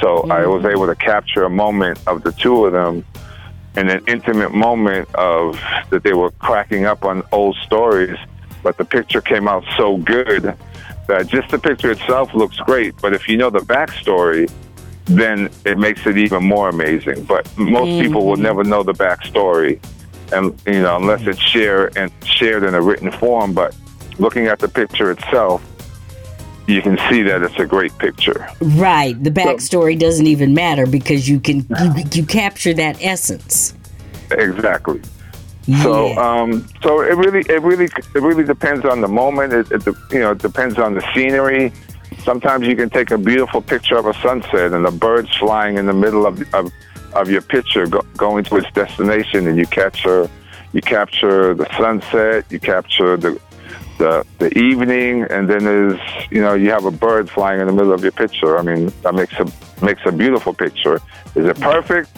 So 0.00 0.28
I 0.30 0.46
was 0.46 0.64
able 0.64 0.86
to 0.86 0.96
capture 0.96 1.44
a 1.44 1.50
moment 1.50 1.98
of 2.06 2.24
the 2.24 2.32
two 2.32 2.66
of 2.66 2.72
them 2.72 3.04
in 3.76 3.88
an 3.88 4.02
intimate 4.06 4.52
moment 4.52 5.12
of 5.14 5.60
that 5.90 6.02
they 6.02 6.12
were 6.12 6.30
cracking 6.32 6.84
up 6.84 7.04
on 7.04 7.22
old 7.32 7.56
stories, 7.64 8.16
but 8.62 8.76
the 8.76 8.84
picture 8.84 9.20
came 9.20 9.48
out 9.48 9.64
so 9.76 9.96
good 9.98 10.56
that 11.06 11.26
just 11.26 11.50
the 11.50 11.58
picture 11.58 11.90
itself 11.90 12.34
looks 12.34 12.56
great. 12.58 12.94
But 13.00 13.14
if 13.14 13.28
you 13.28 13.36
know 13.36 13.50
the 13.50 13.60
backstory, 13.60 14.50
then 15.06 15.50
it 15.64 15.78
makes 15.78 16.06
it 16.06 16.16
even 16.16 16.44
more 16.44 16.68
amazing. 16.68 17.24
But 17.24 17.46
most 17.58 18.02
people 18.02 18.26
will 18.26 18.36
never 18.36 18.64
know 18.64 18.82
the 18.82 18.94
backstory, 18.94 19.80
and 20.32 20.58
you 20.66 20.82
know 20.82 20.96
unless 20.96 21.26
it's 21.26 21.40
shared 21.40 21.96
and 21.96 22.12
shared 22.24 22.64
in 22.64 22.74
a 22.74 22.80
written 22.80 23.10
form. 23.12 23.54
But 23.54 23.76
looking 24.18 24.46
at 24.46 24.58
the 24.58 24.68
picture 24.68 25.10
itself, 25.10 25.62
you 26.66 26.80
can 26.82 26.98
see 27.10 27.22
that 27.22 27.42
it's 27.42 27.58
a 27.58 27.66
great 27.66 27.96
picture. 27.98 28.48
Right. 28.60 29.22
The 29.22 29.30
backstory 29.30 29.98
doesn't 29.98 30.26
even 30.26 30.54
matter 30.54 30.86
because 30.86 31.28
you 31.28 31.40
can 31.40 31.66
you, 31.78 32.04
you 32.12 32.26
capture 32.26 32.74
that 32.74 33.02
essence. 33.02 33.74
Exactly. 34.30 35.00
So, 35.82 36.14
um, 36.18 36.68
so 36.82 37.00
it 37.00 37.16
really, 37.16 37.40
it 37.48 37.62
really, 37.62 37.86
it 37.86 38.20
really 38.20 38.44
depends 38.44 38.84
on 38.84 39.00
the 39.00 39.08
moment. 39.08 39.54
It, 39.54 39.72
it, 39.72 39.86
you 40.10 40.18
know, 40.18 40.32
it 40.32 40.38
depends 40.38 40.78
on 40.78 40.94
the 40.94 41.02
scenery. 41.14 41.72
Sometimes 42.22 42.66
you 42.66 42.76
can 42.76 42.90
take 42.90 43.10
a 43.10 43.16
beautiful 43.16 43.62
picture 43.62 43.96
of 43.96 44.04
a 44.04 44.12
sunset 44.14 44.74
and 44.74 44.84
the 44.84 44.90
birds 44.90 45.34
flying 45.36 45.78
in 45.78 45.86
the 45.86 45.94
middle 45.94 46.26
of 46.26 46.42
of, 46.54 46.70
of 47.14 47.30
your 47.30 47.42
picture, 47.42 47.86
go, 47.86 48.00
going 48.16 48.44
to 48.44 48.56
its 48.56 48.70
destination, 48.72 49.46
and 49.46 49.56
you 49.58 49.66
capture, 49.66 50.28
you 50.72 50.82
capture 50.82 51.54
the 51.54 51.66
sunset, 51.76 52.44
you 52.50 52.60
capture 52.60 53.16
the 53.16 53.40
the 53.98 54.26
the 54.38 54.56
evening, 54.58 55.22
and 55.30 55.48
then 55.48 55.64
there's 55.64 56.00
you 56.30 56.40
know 56.40 56.54
you 56.54 56.70
have 56.70 56.84
a 56.84 56.90
bird 56.90 57.30
flying 57.30 57.60
in 57.60 57.66
the 57.66 57.72
middle 57.72 57.92
of 57.92 58.02
your 58.02 58.12
picture. 58.12 58.58
I 58.58 58.62
mean, 58.62 58.92
that 59.02 59.14
makes 59.14 59.34
a 59.34 59.50
makes 59.84 60.02
a 60.04 60.12
beautiful 60.12 60.52
picture. 60.52 60.96
Is 61.34 61.46
it 61.46 61.60
perfect? 61.60 62.10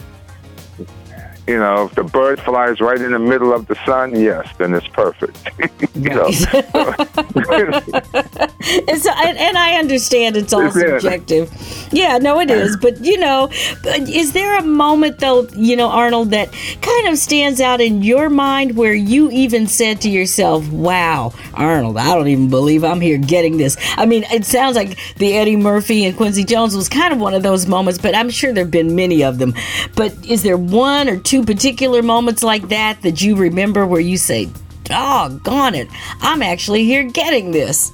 You 1.47 1.59
know, 1.59 1.85
if 1.85 1.95
the 1.95 2.03
bird 2.03 2.41
flies 2.41 2.81
right 2.81 2.99
in 2.99 3.13
the 3.13 3.19
middle 3.19 3.53
of 3.53 3.67
the 3.67 3.75
sun, 3.85 4.19
yes, 4.19 4.53
then 4.57 4.73
it's 4.73 4.89
perfect. 4.89 5.49
you 5.95 6.09
know, 6.09 6.25
and, 6.25 6.35
so, 9.01 9.11
and, 9.15 9.37
and 9.37 9.57
I 9.57 9.79
understand 9.79 10.35
it's 10.35 10.51
all 10.51 10.69
subjective. 10.71 11.49
Yeah, 11.93 12.17
no, 12.17 12.41
it 12.41 12.51
is. 12.51 12.75
But 12.75 12.99
you 12.99 13.17
know, 13.17 13.49
but 13.81 14.01
is 14.09 14.33
there 14.33 14.57
a 14.57 14.61
moment 14.61 15.19
though, 15.19 15.47
you 15.55 15.77
know, 15.77 15.87
Arnold, 15.87 16.31
that 16.31 16.51
kind 16.81 17.07
of 17.07 17.17
stands 17.17 17.61
out 17.61 17.79
in 17.79 18.03
your 18.03 18.29
mind 18.29 18.75
where 18.75 18.93
you 18.93 19.31
even 19.31 19.67
said 19.67 20.01
to 20.01 20.09
yourself, 20.09 20.69
"Wow, 20.69 21.31
Arnold, 21.53 21.95
I 21.95 22.13
don't 22.13 22.27
even 22.27 22.49
believe 22.49 22.83
I'm 22.83 22.99
here 22.99 23.17
getting 23.17 23.55
this." 23.55 23.77
I 23.95 24.05
mean, 24.05 24.25
it 24.33 24.43
sounds 24.43 24.75
like 24.75 24.97
the 25.15 25.37
Eddie 25.37 25.55
Murphy 25.55 26.03
and 26.03 26.17
Quincy 26.17 26.43
Jones 26.43 26.75
was 26.75 26.89
kind 26.89 27.13
of 27.13 27.21
one 27.21 27.33
of 27.33 27.41
those 27.41 27.67
moments, 27.67 28.01
but 28.01 28.13
I'm 28.13 28.29
sure 28.29 28.51
there've 28.51 28.69
been 28.69 28.97
many 28.97 29.23
of 29.23 29.37
them. 29.37 29.53
But 29.95 30.13
is 30.25 30.43
there 30.43 30.57
one 30.57 31.07
or 31.07 31.17
two 31.17 31.36
particular 31.45 32.01
moments 32.01 32.43
like 32.43 32.69
that 32.69 33.01
that 33.01 33.21
you 33.21 33.35
remember 33.35 33.85
where 33.85 34.01
you 34.01 34.17
say, 34.17 34.49
"Doggone 34.83 35.75
it, 35.75 35.87
I'm 36.21 36.41
actually 36.41 36.83
here 36.85 37.03
getting 37.03 37.51
this"? 37.51 37.91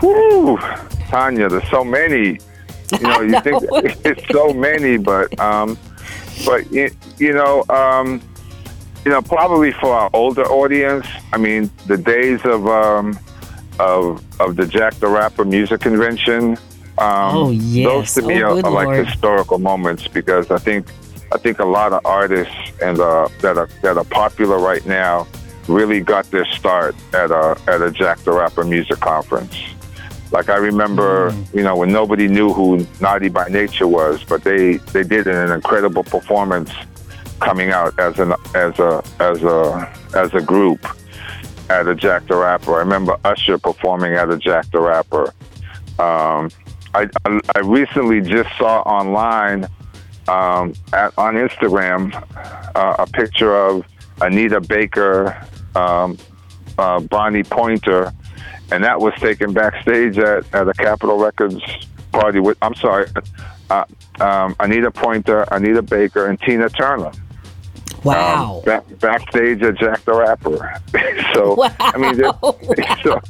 Whew, 0.00 0.58
Tanya, 1.08 1.48
there's 1.48 1.68
so 1.70 1.84
many. 1.84 2.38
You 2.92 3.00
know, 3.00 3.20
you 3.20 3.40
think 3.42 3.62
it's 4.04 4.26
so 4.28 4.52
many, 4.52 4.96
but 4.96 5.38
um, 5.40 5.78
but 6.44 6.70
you, 6.70 6.90
you 7.18 7.32
know, 7.32 7.64
um, 7.68 8.20
you 9.04 9.10
know, 9.10 9.22
probably 9.22 9.72
for 9.72 9.94
our 9.94 10.10
older 10.12 10.44
audience, 10.44 11.06
I 11.32 11.38
mean, 11.38 11.70
the 11.86 11.96
days 11.96 12.44
of 12.44 12.66
um, 12.66 13.18
of 13.78 14.22
of 14.40 14.56
the 14.56 14.66
Jack 14.66 14.94
the 14.94 15.08
Rapper 15.08 15.44
music 15.44 15.80
convention. 15.80 16.58
Um, 16.98 17.36
oh 17.36 17.50
yes, 17.50 18.14
those 18.14 18.14
to 18.14 18.28
me 18.28 18.42
oh, 18.42 18.58
are, 18.58 18.66
are 18.66 18.70
like 18.70 19.06
historical 19.06 19.58
moments 19.58 20.08
because 20.08 20.50
I 20.50 20.58
think 20.58 20.86
I 21.36 21.38
think 21.38 21.58
a 21.58 21.66
lot 21.66 21.92
of 21.92 22.00
artists 22.06 22.54
and 22.80 22.98
uh, 22.98 23.28
that 23.42 23.58
are 23.58 23.68
that 23.82 23.98
are 23.98 24.04
popular 24.04 24.58
right 24.58 24.84
now 24.86 25.26
really 25.68 26.00
got 26.00 26.24
their 26.30 26.46
start 26.46 26.96
at 27.12 27.30
a 27.30 27.60
at 27.68 27.82
a 27.82 27.90
Jack 27.90 28.20
the 28.20 28.32
Rapper 28.32 28.64
music 28.64 29.00
conference. 29.00 29.54
Like 30.32 30.48
I 30.48 30.56
remember, 30.56 31.36
you 31.52 31.62
know, 31.62 31.76
when 31.76 31.92
nobody 31.92 32.26
knew 32.26 32.54
who 32.54 32.86
Naughty 33.02 33.28
by 33.28 33.48
Nature 33.48 33.86
was, 33.86 34.24
but 34.24 34.44
they 34.44 34.78
they 34.94 35.02
did 35.02 35.26
an 35.26 35.52
incredible 35.52 36.04
performance 36.04 36.70
coming 37.40 37.70
out 37.70 37.92
as 37.98 38.18
an 38.18 38.32
as 38.54 38.78
a 38.78 39.04
as 39.20 39.42
a 39.42 39.92
as 40.14 40.32
a 40.32 40.40
group 40.40 40.86
at 41.68 41.86
a 41.86 41.94
Jack 41.94 42.28
the 42.28 42.36
Rapper. 42.36 42.76
I 42.76 42.78
remember 42.78 43.18
Usher 43.26 43.58
performing 43.58 44.14
at 44.14 44.30
a 44.30 44.38
Jack 44.38 44.70
the 44.70 44.80
Rapper. 44.80 45.34
Um, 45.98 46.48
I, 46.94 47.10
I 47.26 47.40
I 47.54 47.58
recently 47.58 48.22
just 48.22 48.48
saw 48.56 48.80
online 48.80 49.68
um, 50.28 50.74
at, 50.92 51.16
on 51.18 51.34
Instagram 51.34 52.14
uh, 52.74 52.96
a 52.98 53.06
picture 53.06 53.54
of 53.54 53.84
Anita 54.20 54.60
Baker, 54.60 55.40
um, 55.74 56.16
uh, 56.78 57.00
Bonnie 57.00 57.42
Pointer, 57.42 58.12
and 58.70 58.82
that 58.84 59.00
was 59.00 59.14
taken 59.14 59.52
backstage 59.52 60.18
at, 60.18 60.52
at 60.54 60.68
a 60.68 60.72
Capitol 60.74 61.18
Records 61.18 61.62
party 62.12 62.40
with, 62.40 62.58
I'm 62.62 62.74
sorry, 62.74 63.08
uh, 63.70 63.84
um, 64.20 64.56
Anita 64.60 64.90
Pointer, 64.90 65.42
Anita 65.52 65.82
Baker, 65.82 66.26
and 66.26 66.40
Tina 66.40 66.68
Turner. 66.68 67.12
Wow. 68.04 68.58
Um, 68.58 68.64
back, 68.64 68.84
backstage 69.00 69.62
at 69.62 69.76
Jack 69.78 70.04
the 70.04 70.14
Rapper. 70.14 70.80
so, 71.34 71.54
Wow. 71.54 71.70
I 71.80 71.96
mean, 71.98 72.14
so, 73.02 73.20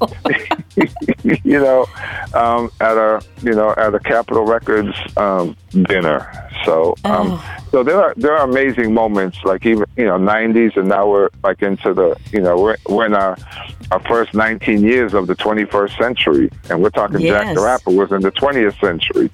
you 1.44 1.58
know, 1.60 1.86
um, 2.34 2.70
at 2.80 2.96
a 2.96 3.22
you 3.42 3.52
know 3.52 3.70
at 3.76 3.94
a 3.94 4.00
Capitol 4.00 4.44
Records 4.44 4.94
um, 5.16 5.56
dinner. 5.72 6.30
So, 6.64 6.94
um, 7.04 7.32
Oh. 7.32 7.56
so 7.70 7.82
there 7.82 8.00
are 8.00 8.14
there 8.16 8.36
are 8.36 8.44
amazing 8.48 8.92
moments 8.92 9.38
like 9.44 9.64
even 9.66 9.84
you 9.96 10.04
know 10.06 10.18
'90s, 10.18 10.76
and 10.76 10.88
now 10.88 11.08
we're 11.08 11.28
like 11.42 11.62
into 11.62 11.94
the 11.94 12.16
you 12.32 12.40
know 12.40 12.56
we're, 12.60 12.76
we're 12.88 13.06
in 13.06 13.14
our 13.14 13.36
our 13.92 14.00
first 14.00 14.34
19 14.34 14.82
years 14.82 15.14
of 15.14 15.26
the 15.28 15.36
21st 15.36 15.96
century, 15.96 16.50
and 16.70 16.82
we're 16.82 16.90
talking 16.90 17.20
Jack 17.20 17.54
the 17.54 17.60
Yes. 17.60 17.62
Rapper 17.62 17.90
was 17.92 18.10
in 18.12 18.20
the 18.20 18.32
20th 18.32 18.78
century. 18.80 19.30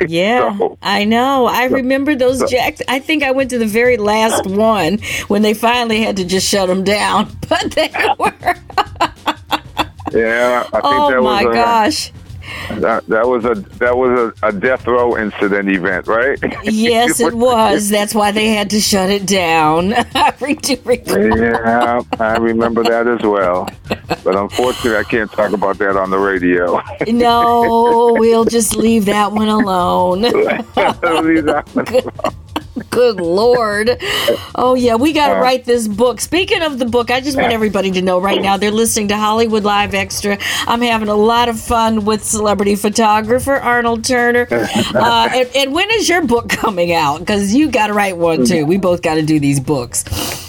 Yeah, 0.08 0.56
So- 0.58 0.78
I 0.82 1.04
know. 1.04 1.46
I 1.46 1.64
remember 1.64 2.14
those 2.14 2.48
jacks. 2.50 2.80
I 2.88 2.98
think 3.00 3.22
I 3.22 3.30
went 3.32 3.50
to 3.50 3.58
the 3.58 3.66
very 3.66 3.96
last 3.96 4.46
one 4.46 4.98
when 5.28 5.42
they 5.42 5.54
finally 5.54 6.02
had 6.02 6.16
to 6.18 6.24
just 6.24 6.48
shut 6.48 6.68
them 6.68 6.84
down. 6.84 7.30
But 7.48 7.70
they 7.72 7.90
were. 8.18 8.34
yeah, 10.12 10.64
I 10.66 10.70
think 10.70 10.84
Oh 10.84 11.10
that 11.10 11.22
my 11.22 11.42
a, 11.42 11.52
gosh. 11.52 12.12
That, 12.80 13.06
that 13.06 13.26
was 13.26 13.44
a 13.44 13.54
that 13.78 13.96
was 13.96 14.32
a, 14.42 14.46
a 14.46 14.52
death 14.52 14.86
row 14.86 15.16
incident 15.16 15.68
event, 15.68 16.06
right? 16.06 16.38
Yes, 16.64 17.20
it 17.20 17.34
was. 17.48 17.88
That's 17.88 18.14
why 18.14 18.30
they 18.30 18.48
had 18.48 18.70
to 18.70 18.80
shut 18.80 19.10
it 19.10 19.26
down. 19.26 19.92
I 20.14 20.32
do 20.60 20.76
yeah, 20.86 22.02
I 22.20 22.36
remember 22.36 22.82
that 22.84 23.06
as 23.06 23.22
well. 23.22 23.68
But 23.88 24.36
unfortunately, 24.36 24.96
I 24.96 25.04
can't 25.04 25.30
talk 25.30 25.52
about 25.52 25.78
that 25.78 25.96
on 25.96 26.10
the 26.10 26.18
radio. 26.18 26.80
No, 27.06 28.14
we'll 28.18 28.44
just 28.44 28.76
leave 28.76 29.06
that 29.06 29.32
one 29.32 29.48
alone. 29.48 30.22
Leave 32.78 32.90
that 32.90 32.96
one 32.96 33.16
Good 33.16 33.20
Lord. 33.20 33.98
Oh, 34.54 34.74
yeah, 34.74 34.96
we 34.96 35.12
got 35.12 35.28
to 35.28 35.36
Uh, 35.36 35.40
write 35.40 35.64
this 35.64 35.88
book. 35.88 36.20
Speaking 36.20 36.62
of 36.62 36.78
the 36.78 36.86
book, 36.86 37.10
I 37.10 37.20
just 37.20 37.36
want 37.36 37.52
everybody 37.52 37.90
to 37.92 38.02
know 38.02 38.20
right 38.20 38.40
now 38.40 38.56
they're 38.56 38.70
listening 38.70 39.08
to 39.08 39.16
Hollywood 39.16 39.64
Live 39.64 39.94
Extra. 39.94 40.38
I'm 40.66 40.80
having 40.82 41.08
a 41.08 41.14
lot 41.14 41.48
of 41.48 41.58
fun 41.58 42.04
with 42.04 42.24
celebrity 42.24 42.76
photographer 42.76 43.54
Arnold 43.54 44.04
Turner. 44.04 44.46
Uh, 44.94 45.28
and, 45.32 45.48
and 45.56 45.72
when 45.72 45.88
is 45.92 46.08
your 46.08 46.24
book 46.24 46.48
coming 46.48 46.92
out? 46.92 47.20
Because 47.20 47.54
you 47.54 47.70
got 47.70 47.88
to 47.88 47.92
write 47.92 48.16
one 48.16 48.44
too. 48.44 48.64
We 48.66 48.78
both 48.78 49.02
got 49.02 49.14
to 49.14 49.22
do 49.22 49.38
these 49.40 49.60
books. 49.60 50.04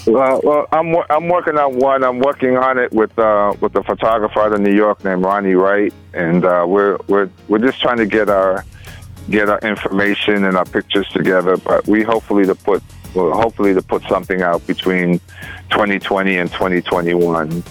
Well, 0.08 0.42
well, 0.44 0.68
I'm 0.72 0.96
I'm 1.10 1.28
working 1.28 1.58
on 1.58 1.78
one. 1.78 2.04
I'm 2.04 2.20
working 2.20 2.58
on 2.58 2.78
it 2.78 2.92
with 2.92 3.18
uh, 3.20 3.54
with 3.60 3.76
a 3.76 3.84
photographer 3.84 4.40
out 4.42 4.54
of 4.54 4.62
New 4.62 4.74
York 4.74 5.04
named 5.04 5.24
Ronnie 5.24 5.56
Wright, 5.56 5.94
and 6.14 6.46
uh, 6.46 6.66
we're 6.68 6.98
we're 7.08 7.30
we're 7.48 7.60
just 7.60 7.80
trying 7.82 7.98
to 7.98 8.06
get 8.06 8.30
our 8.30 8.66
get 9.30 9.50
our 9.50 9.60
information 9.60 10.46
and 10.46 10.58
our 10.58 10.66
pictures 10.66 11.08
together. 11.10 11.58
But 11.58 11.88
we 11.88 12.04
hopefully 12.04 12.46
to 12.46 12.56
put 12.56 12.84
well, 13.16 13.32
hopefully 13.32 13.74
to 13.74 13.82
put 13.82 14.04
something 14.04 14.42
out 14.42 14.66
between 14.68 15.20
2020 15.72 16.38
and 16.38 16.52
2021. 16.52 17.64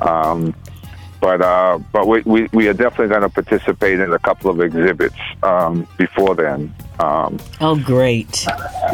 Um, 0.00 0.54
but 1.20 1.40
uh, 1.40 1.78
but 1.92 2.08
we, 2.08 2.20
we, 2.22 2.48
we 2.52 2.68
are 2.68 2.72
definitely 2.74 3.08
going 3.08 3.22
to 3.22 3.28
participate 3.28 4.00
in 4.00 4.12
a 4.12 4.18
couple 4.18 4.50
of 4.50 4.60
exhibits 4.60 5.14
um, 5.44 5.86
before 5.96 6.34
then. 6.34 6.74
Um, 6.98 7.38
Oh, 7.60 7.76
great. 7.76 8.44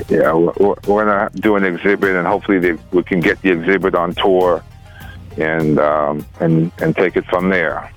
yeah, 0.08 0.32
we're, 0.34 0.52
we're 0.58 0.74
we're 0.86 1.04
gonna 1.06 1.30
do 1.36 1.56
an 1.56 1.64
exhibit, 1.64 2.14
and 2.16 2.26
hopefully 2.26 2.58
they, 2.58 2.72
we 2.92 3.02
can 3.02 3.20
get 3.20 3.40
the 3.42 3.50
exhibit 3.50 3.94
on 3.94 4.14
tour, 4.14 4.62
and 5.38 5.78
um, 5.80 6.24
and 6.40 6.70
and 6.82 6.94
take 6.94 7.16
it 7.16 7.24
from 7.26 7.48
there. 7.48 7.90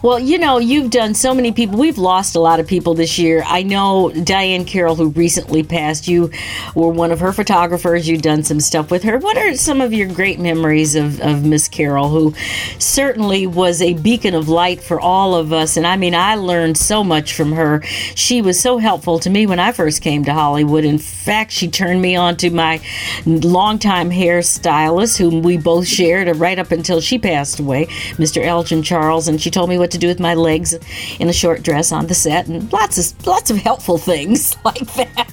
Well, 0.00 0.18
you 0.18 0.38
know, 0.38 0.58
you've 0.58 0.90
done 0.90 1.14
so 1.14 1.34
many 1.34 1.52
people. 1.52 1.78
We've 1.78 1.98
lost 1.98 2.34
a 2.34 2.40
lot 2.40 2.60
of 2.60 2.66
people 2.66 2.94
this 2.94 3.18
year. 3.18 3.42
I 3.46 3.62
know 3.62 4.10
Diahann 4.14 4.66
Carroll, 4.66 4.94
who 4.94 5.10
recently 5.10 5.62
passed, 5.62 6.08
you 6.08 6.30
were 6.74 6.88
one 6.88 7.12
of 7.12 7.20
her 7.20 7.32
photographers. 7.32 8.08
You've 8.08 8.22
done 8.22 8.42
some 8.42 8.60
stuff 8.60 8.90
with 8.90 9.02
her. 9.02 9.18
What 9.18 9.36
are 9.36 9.54
some 9.54 9.80
of 9.80 9.92
your 9.92 10.08
great 10.08 10.40
memories 10.40 10.94
of, 10.94 11.20
of 11.20 11.44
Miss 11.44 11.68
Carroll, 11.68 12.08
who 12.08 12.34
certainly 12.78 13.46
was 13.46 13.82
a 13.82 13.94
beacon 13.94 14.34
of 14.34 14.48
light 14.48 14.80
for 14.80 15.00
all 15.00 15.34
of 15.34 15.52
us? 15.52 15.76
And 15.76 15.86
I 15.86 15.96
mean, 15.96 16.14
I 16.14 16.36
learned 16.36 16.78
so 16.78 17.04
much 17.04 17.34
from 17.34 17.52
her. 17.52 17.82
She 18.14 18.40
was 18.40 18.58
so 18.58 18.78
helpful 18.78 19.18
to 19.20 19.30
me 19.30 19.46
when 19.46 19.58
I 19.58 19.72
first 19.72 20.00
came 20.00 20.24
to 20.24 20.32
Hollywood. 20.32 20.84
In 20.84 20.98
fact, 20.98 21.52
she 21.52 21.68
turned 21.68 22.00
me 22.00 22.16
on 22.16 22.36
to 22.38 22.50
my 22.50 22.80
longtime 23.26 24.10
hairstylist, 24.10 25.18
whom 25.18 25.42
we 25.42 25.58
both 25.58 25.86
shared 25.86 26.34
right 26.36 26.58
up 26.58 26.72
until 26.72 27.00
she 27.00 27.18
passed 27.18 27.60
away, 27.60 27.86
Mr. 28.16 28.42
Elgin 28.42 28.82
Charles, 28.82 29.28
and 29.28 29.40
she 29.40 29.50
told 29.50 29.68
me 29.68 29.78
what 29.82 29.90
to 29.90 29.98
do 29.98 30.06
with 30.08 30.20
my 30.20 30.34
legs 30.34 30.72
in 31.18 31.28
a 31.28 31.32
short 31.32 31.62
dress 31.62 31.92
on 31.92 32.06
the 32.06 32.14
set, 32.14 32.46
and 32.46 32.72
lots 32.72 32.96
of 32.98 33.26
lots 33.26 33.50
of 33.50 33.56
helpful 33.58 33.98
things 33.98 34.56
like 34.64 34.86
that. 34.94 35.28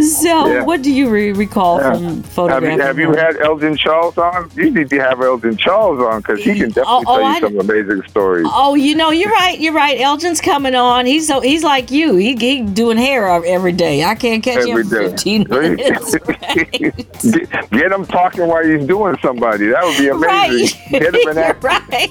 so, 0.00 0.46
Yeah. 0.46 0.64
what 0.64 0.82
do 0.82 0.90
you 0.92 1.08
re- 1.10 1.32
recall 1.32 1.78
from 1.80 2.22
Have 2.48 2.64
you, 2.64 2.70
have 2.80 2.98
you 2.98 3.12
had 3.12 3.36
Elgin 3.36 3.76
Charles 3.76 4.18
on? 4.18 4.50
You 4.56 4.70
need 4.70 4.90
to 4.90 4.98
have 4.98 5.20
Elgin 5.20 5.56
Charles 5.56 6.00
on 6.00 6.20
because 6.22 6.40
he 6.42 6.54
can 6.58 6.70
definitely 6.70 6.84
Oh, 6.88 7.04
oh, 7.06 7.18
tell 7.18 7.20
you 7.20 7.26
I- 7.26 7.40
some 7.40 7.58
amazing 7.60 8.02
stories. 8.08 8.46
Oh, 8.50 8.74
you 8.74 8.94
know, 8.96 9.10
you're 9.10 9.30
right. 9.30 9.58
You're 9.60 9.74
right. 9.74 10.00
Elgin's 10.00 10.40
coming 10.40 10.74
on. 10.74 11.06
He's 11.06 11.26
so 11.26 11.40
he's 11.40 11.62
like 11.62 11.90
you. 11.90 12.16
He, 12.16 12.34
he 12.36 12.62
doing 12.62 12.96
hair 12.96 13.28
every 13.44 13.72
day. 13.72 14.02
I 14.04 14.14
can't 14.16 14.42
catch 14.42 14.66
Every 14.66 14.82
him 14.82 14.88
for 14.88 15.00
day. 15.02 15.10
15 15.10 15.48
minutes. 15.48 16.16
Right. 16.30 16.72
get, 16.72 17.70
get 17.70 17.92
him 17.92 18.04
talking 18.06 18.46
while 18.46 18.64
he's 18.64 18.84
doing 18.86 19.16
somebody. 19.22 19.66
That 19.68 19.84
would 19.84 19.98
be 19.98 20.08
amazing. 20.08 20.78
Right. 20.90 21.00
Get 21.02 21.14
him 21.14 21.34
that. 21.34 21.62
right. 21.62 22.10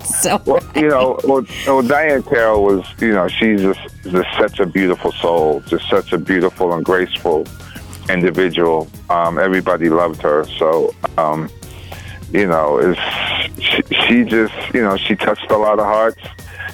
So 0.20 0.42
Well, 0.44 0.62
you 0.74 0.88
know, 0.88 1.18
well, 1.24 1.44
well, 1.66 1.82
Diahann 1.82 2.28
Carroll 2.28 2.64
was, 2.64 2.84
you 3.00 3.12
know, 3.12 3.28
she's 3.28 3.62
just, 3.62 3.80
just 4.02 4.28
such 4.38 4.58
a 4.60 4.66
beautiful 4.66 5.12
soul, 5.12 5.60
just 5.66 5.88
such 5.88 6.12
a 6.12 6.18
beautiful 6.18 6.72
and 6.74 6.84
graceful 6.84 7.46
individual. 8.08 8.88
Um, 9.08 9.38
everybody 9.38 9.88
loved 9.88 10.20
her. 10.22 10.44
So, 10.58 10.94
um, 11.16 11.48
you 12.32 12.46
know, 12.46 12.78
is 12.78 12.96
she, 13.58 13.82
she 14.06 14.24
just, 14.24 14.54
you 14.74 14.82
know, 14.82 14.96
she 14.96 15.16
touched 15.16 15.50
a 15.50 15.56
lot 15.56 15.78
of 15.78 15.86
hearts. 15.86 16.20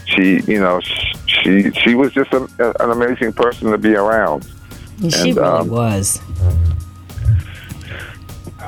She, 0.06 0.40
you 0.47 0.61
know, 0.61 0.80
she 1.26 1.71
she 1.73 1.95
was 1.95 2.12
just 2.12 2.33
a, 2.33 2.49
an 2.80 2.90
amazing 2.90 3.33
person 3.33 3.71
to 3.71 3.78
be 3.78 3.95
around. 3.95 4.45
She 4.99 5.30
And, 5.30 5.37
really 5.37 5.40
um, 5.40 5.68
was. 5.68 6.21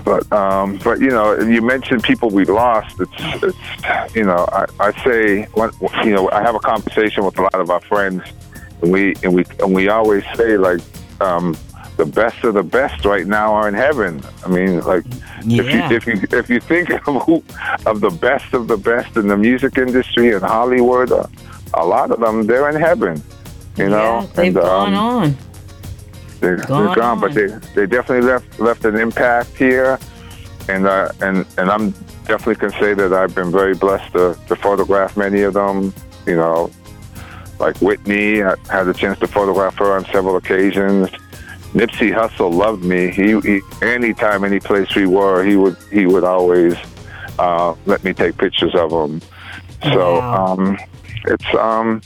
But 0.08 0.32
um, 0.32 0.78
but 0.82 1.00
you 1.00 1.10
know, 1.10 1.38
you 1.38 1.60
mentioned 1.60 2.02
people 2.02 2.30
we 2.30 2.44
lost. 2.46 2.98
It's, 2.98 3.44
it's 3.48 4.16
you 4.16 4.24
know, 4.24 4.48
I, 4.52 4.64
I 4.80 5.04
say, 5.04 5.46
you 6.06 6.12
know, 6.14 6.30
I 6.30 6.40
have 6.42 6.54
a 6.54 6.60
conversation 6.60 7.24
with 7.26 7.38
a 7.38 7.42
lot 7.42 7.54
of 7.54 7.68
our 7.70 7.80
friends, 7.82 8.22
and 8.80 8.90
we 8.90 9.14
and 9.22 9.34
we 9.34 9.44
and 9.60 9.74
we 9.74 9.88
always 9.88 10.24
say 10.34 10.56
like, 10.56 10.80
um, 11.20 11.56
the 11.98 12.06
best 12.06 12.42
of 12.44 12.54
the 12.54 12.62
best 12.62 13.04
right 13.04 13.26
now 13.26 13.52
are 13.52 13.68
in 13.68 13.74
heaven. 13.74 14.22
I 14.46 14.48
mean, 14.48 14.80
like 14.80 15.04
Yeah. 15.44 15.62
if 15.62 15.66
you 15.74 15.96
if 15.98 16.06
you 16.06 16.38
if 16.38 16.48
you 16.48 16.60
think 16.60 16.88
of 16.90 17.02
who 17.26 17.42
of 17.84 18.00
the 18.00 18.10
best 18.10 18.54
of 18.54 18.66
the 18.68 18.78
best 18.78 19.16
in 19.18 19.28
the 19.28 19.36
music 19.36 19.76
industry 19.76 20.30
in 20.32 20.40
Hollywood, 20.40 21.12
uh, 21.12 21.26
a 21.74 21.84
lot 21.84 22.10
of 22.10 22.20
them 22.20 22.46
they're 22.46 22.70
in 22.70 22.80
heaven. 22.80 23.22
You 23.76 23.90
know, 23.90 24.20
yeah, 24.20 24.26
they've 24.34 24.56
And, 24.56 24.64
gone 24.64 24.94
um, 24.94 25.04
on. 25.22 25.36
They're, 26.40 26.56
Gone 26.56 26.86
they're 26.86 26.94
gone, 26.94 27.20
but 27.20 27.34
they 27.34 27.46
they 27.74 27.86
definitely 27.86 28.26
left 28.28 28.58
left 28.60 28.84
an 28.84 28.96
impact 28.96 29.56
here, 29.56 29.98
and 30.68 30.86
uh, 30.86 31.10
and 31.20 31.44
and 31.58 31.70
I'm 31.70 31.90
definitely 32.26 32.56
can 32.56 32.70
say 32.80 32.94
that 32.94 33.12
I've 33.12 33.34
been 33.34 33.50
very 33.50 33.74
blessed 33.74 34.12
to, 34.12 34.38
to 34.48 34.56
photograph 34.56 35.16
many 35.16 35.42
of 35.42 35.54
them. 35.54 35.92
You 36.26 36.36
know, 36.36 36.70
like 37.58 37.76
Whitney, 37.78 38.42
I 38.42 38.54
had 38.70 38.86
a 38.88 38.94
chance 38.94 39.18
to 39.20 39.26
photograph 39.26 39.76
her 39.78 39.96
on 39.96 40.04
several 40.06 40.36
occasions. 40.36 41.08
Nipsey 41.74 42.12
Hussle 42.14 42.52
loved 42.52 42.82
me. 42.84 43.10
He, 43.10 43.38
he 43.40 43.60
anytime, 43.82 44.44
any 44.44 44.58
place 44.60 44.94
we 44.94 45.06
were, 45.06 45.44
he 45.44 45.56
would 45.56 45.76
he 45.90 46.06
would 46.06 46.24
always 46.24 46.74
uh, 47.38 47.74
let 47.86 48.02
me 48.04 48.12
take 48.12 48.36
pictures 48.38 48.74
of 48.74 48.90
him. 48.90 49.20
So 49.82 50.18
Wow. 50.18 50.56
um, 50.56 50.78
it's 51.26 51.54
um, 51.54 52.00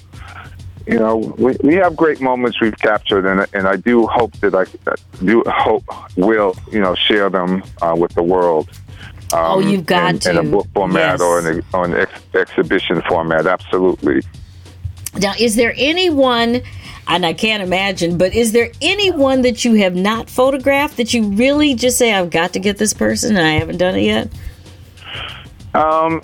you 0.86 0.98
know 0.98 1.16
we, 1.38 1.56
we 1.62 1.74
have 1.76 1.96
great 1.96 2.20
moments 2.20 2.60
we've 2.60 2.76
captured, 2.78 3.26
and 3.26 3.46
and 3.54 3.66
I 3.66 3.76
do 3.76 4.06
hope 4.06 4.32
that 4.40 4.54
I 4.54 4.64
do 5.24 5.42
hope 5.46 5.84
will 6.16 6.54
you 6.70 6.80
know 6.80 6.94
share 6.94 7.30
them 7.30 7.62
uh, 7.80 7.94
with 7.98 8.12
the 8.14 8.22
world. 8.22 8.68
Um, 9.32 9.40
Oh, 9.40 9.58
you've 9.60 9.86
got 9.86 10.26
in, 10.26 10.36
in 10.38 10.46
a 10.46 10.50
book 10.50 10.66
format 10.74 11.18
Yes. 11.18 11.20
or 11.22 11.38
in 11.38 11.46
a, 11.58 11.76
or 11.76 11.84
an 11.86 11.94
ex- 11.94 12.20
exhibition 12.34 13.00
format. 13.08 13.46
Absolutely. 13.46 14.22
Now, 15.18 15.32
is 15.38 15.56
there 15.56 15.74
anyone, 15.76 16.62
and 17.08 17.24
I 17.26 17.32
can't 17.32 17.62
imagine, 17.62 18.18
but 18.18 18.34
is 18.34 18.52
there 18.52 18.70
anyone 18.80 19.42
that 19.42 19.64
you 19.64 19.74
have 19.74 19.94
not 19.94 20.28
photographed 20.30 20.96
that 20.98 21.12
you 21.14 21.28
really 21.32 21.74
just 21.74 21.96
say, 21.98 22.12
I've 22.14 22.30
got 22.30 22.52
to 22.54 22.58
get 22.60 22.78
this 22.78 22.92
person 22.94 23.36
and 23.36 23.46
I 23.46 23.52
haven't 23.52 23.76
done 23.78 23.94
it 23.94 24.02
yet? 24.04 24.28
Um, 25.74 26.20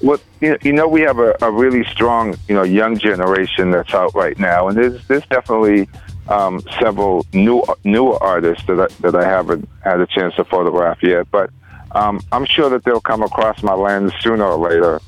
what 0.00 0.20
you 0.40 0.72
know, 0.72 0.88
we 0.88 1.02
have 1.02 1.18
a, 1.18 1.36
a 1.42 1.50
really 1.50 1.84
strong, 1.84 2.36
you 2.48 2.54
know, 2.54 2.62
young 2.62 2.98
generation 2.98 3.70
that's 3.70 3.92
out 3.92 4.14
right 4.14 4.38
now, 4.38 4.68
and 4.68 4.76
there's 4.76 5.06
there's 5.08 5.26
definitely 5.26 5.88
um, 6.28 6.62
several 6.80 7.26
new 7.32 7.62
newer 7.84 8.22
artists 8.22 8.64
that 8.66 8.80
I, 8.80 8.86
that 9.00 9.14
I 9.14 9.24
haven't 9.28 9.68
had 9.84 10.00
a 10.00 10.06
chance 10.06 10.34
to 10.36 10.44
photograph 10.44 11.02
yet, 11.02 11.30
but 11.30 11.50
um, 11.92 12.20
I'm 12.32 12.44
sure 12.44 12.70
that 12.70 12.84
they'll 12.84 13.00
come 13.00 13.22
across 13.22 13.62
my 13.62 13.74
lens 13.74 14.12
sooner 14.20 14.44
or 14.44 14.56
later. 14.56 15.00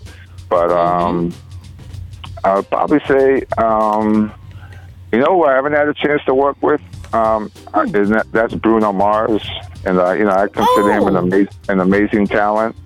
But 0.48 0.70
um, 0.70 1.32
I'll 2.44 2.62
probably 2.62 3.00
say, 3.06 3.44
um, 3.56 4.32
you 5.12 5.20
know, 5.20 5.26
who 5.26 5.44
I 5.44 5.54
haven't 5.54 5.72
had 5.72 5.88
a 5.88 5.94
chance 5.94 6.22
to 6.24 6.34
work 6.34 6.60
with. 6.62 6.80
Um, 7.14 7.50
I, 7.72 7.86
that, 7.86 8.26
that's 8.32 8.54
Bruno 8.54 8.92
Mars, 8.92 9.42
and 9.86 9.98
uh, 9.98 10.12
you 10.12 10.24
know, 10.24 10.30
I 10.32 10.48
consider 10.48 10.92
him 10.92 11.06
an 11.06 11.16
Oh. 11.16 11.72
an 11.72 11.80
amazing 11.80 12.26
talent. 12.26 12.76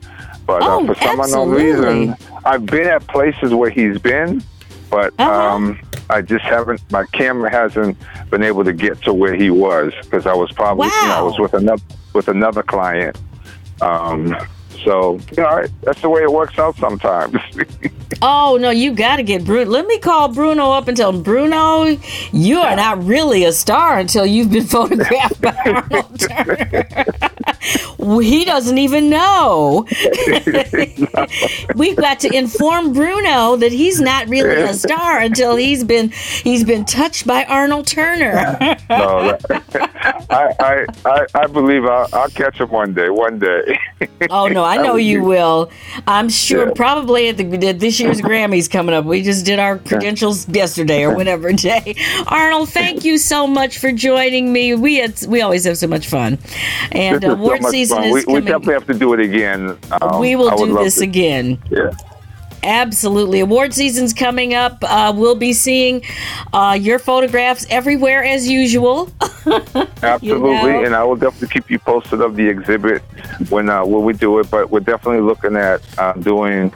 But 0.47 0.63
uh, 0.63 0.77
Oh, 0.77 0.87
for 0.87 0.95
some 0.97 1.21
unknown 1.21 1.51
reason, 1.51 2.17
I've 2.45 2.67
been 2.67 2.87
at 2.87 3.07
places 3.09 3.53
where 3.53 3.71
he's 3.71 3.99
been, 3.99 4.43
but 4.91 5.13
Uh-huh. 5.19 5.31
um, 5.55 5.79
I 6.09 6.23
just 6.23 6.45
haven't. 6.45 6.81
My 6.93 7.05
camera 7.13 7.51
hasn't 7.51 7.99
been 8.31 8.43
able 8.45 8.63
to 8.65 8.73
get 8.73 9.03
to 9.03 9.13
where 9.13 9.35
he 9.35 9.51
was 9.51 9.93
because 10.03 10.25
I 10.27 10.35
was 10.35 10.53
probably, 10.53 10.87
you 10.87 11.09
know, 11.09 11.15
I 11.15 11.21
was 11.23 11.39
with 11.39 11.55
another 11.55 11.83
with 12.13 12.29
another 12.29 12.63
client. 12.63 13.19
Um, 13.81 14.37
so 14.85 15.19
you 15.37 15.43
know, 15.43 15.67
that's 15.83 16.01
the 16.01 16.09
way 16.09 16.23
it 16.23 16.31
works 16.33 16.59
out 16.59 16.77
sometimes. 16.77 17.35
Oh, 18.23 18.57
no, 18.61 18.71
you 18.71 18.93
got 18.93 19.17
to 19.17 19.23
get 19.23 19.45
Bruno. 19.45 19.71
Let 19.71 19.87
me 19.87 19.99
call 19.99 20.29
Bruno 20.29 20.71
up 20.71 20.89
and 20.89 20.97
tell 20.97 21.11
him, 21.11 21.23
Bruno, 21.23 21.99
you 22.33 22.59
are 22.61 22.77
not 22.77 23.03
really 23.05 23.45
a 23.45 23.53
star 23.53 23.99
until 23.99 24.25
you've 24.25 24.51
been 24.51 24.65
photographed 24.67 25.41
by 25.41 25.55
Arnold 25.65 26.21
Turner. 26.21 26.87
he 28.23 28.45
doesn't 28.45 28.79
even 28.79 29.11
know. 29.11 29.87
We've 31.75 31.97
got 31.97 32.21
to 32.21 32.33
inform 32.33 32.93
Bruno 32.93 33.57
that 33.57 33.73
he's 33.73 34.01
not 34.01 34.29
really 34.29 34.63
a 34.63 34.75
star 34.75 35.19
until 35.21 35.57
he's 35.57 35.85
been 35.85 36.11
he's 36.11 36.65
been 36.65 36.85
touched 36.85 37.27
by 37.27 37.45
Arnold 37.45 37.87
Turner. 37.87 38.35
no, 38.89 39.37
that, 39.49 39.86
I, 40.29 40.55
I, 40.61 40.87
I, 41.05 41.27
I 41.35 41.47
believe 41.47 41.85
I'll, 41.85 42.09
I'll 42.13 42.31
catch 42.31 42.61
him 42.61 42.69
one 42.71 42.93
day. 42.95 43.11
One 43.11 43.39
day. 43.39 43.79
Oh 44.31 44.47
no, 44.49 44.63
I 44.65 44.77
know 44.77 44.97
you 44.97 45.23
will. 45.23 45.71
I'm 46.07 46.29
sure 46.29 46.67
Yeah. 46.69 46.73
probably 46.75 47.29
at, 47.29 47.37
the, 47.39 47.69
at 47.69 47.81
this 47.81 47.99
year's 48.01 48.21
Grammys 48.21 48.71
coming 48.71 48.95
up. 48.95 49.05
We 49.05 49.23
just 49.23 49.45
did 49.47 49.59
our 49.59 49.79
credentials 49.79 50.49
yesterday 50.49 51.03
or 51.05 51.15
whatever 51.15 51.53
day. 51.53 51.95
Arnold, 52.27 52.71
thank 52.71 53.05
you 53.05 53.17
so 53.19 53.47
much 53.47 53.79
for 53.79 53.93
joining 53.93 54.53
me. 54.53 54.75
We 54.75 54.97
had 54.97 55.15
we 55.29 55.41
always 55.43 55.65
have 55.65 55.79
so 55.79 55.87
much 55.87 56.09
fun, 56.09 56.39
and 56.93 57.23
This 57.23 57.25
is 57.25 57.31
so 57.31 57.33
award 57.33 57.65
season 57.65 57.97
fun. 57.99 58.05
is 58.07 58.13
we, 58.13 58.19
we 58.21 58.25
coming. 58.25 58.45
definitely 58.45 58.75
have 58.75 58.87
to 58.87 58.95
do 58.95 59.13
it 59.15 59.21
again. 59.21 59.79
Um, 60.01 60.21
we 60.21 60.37
will 60.37 60.57
do 60.57 60.75
this 60.79 60.97
to. 60.97 61.05
again. 61.05 61.59
Yeah. 61.71 61.91
Absolutely. 62.63 63.41
Award 63.41 63.73
season's 63.75 64.13
coming 64.13 64.53
up. 64.55 64.79
Uh, 64.83 65.13
we'll 65.17 65.37
be 65.37 65.53
seeing 65.53 66.03
uh, 66.53 66.77
your 66.81 66.99
photographs 66.99 67.65
everywhere 67.71 68.25
as 68.25 68.49
usual. 68.49 69.11
Absolutely, 70.03 70.73
know? 70.73 70.85
and 70.85 70.95
I 70.95 71.05
will 71.05 71.17
definitely 71.17 71.49
keep 71.49 71.71
you 71.71 71.79
posted 71.79 72.21
of 72.21 72.37
the 72.37 72.49
exhibit 72.49 73.03
when 73.49 73.69
uh, 73.69 73.85
when 73.85 74.05
we 74.05 74.13
do 74.13 74.39
it. 74.41 74.51
But 74.51 74.71
we're 74.71 74.81
definitely 74.81 75.23
looking 75.23 75.57
at 75.57 75.81
uh, 75.99 76.13
doing 76.15 76.73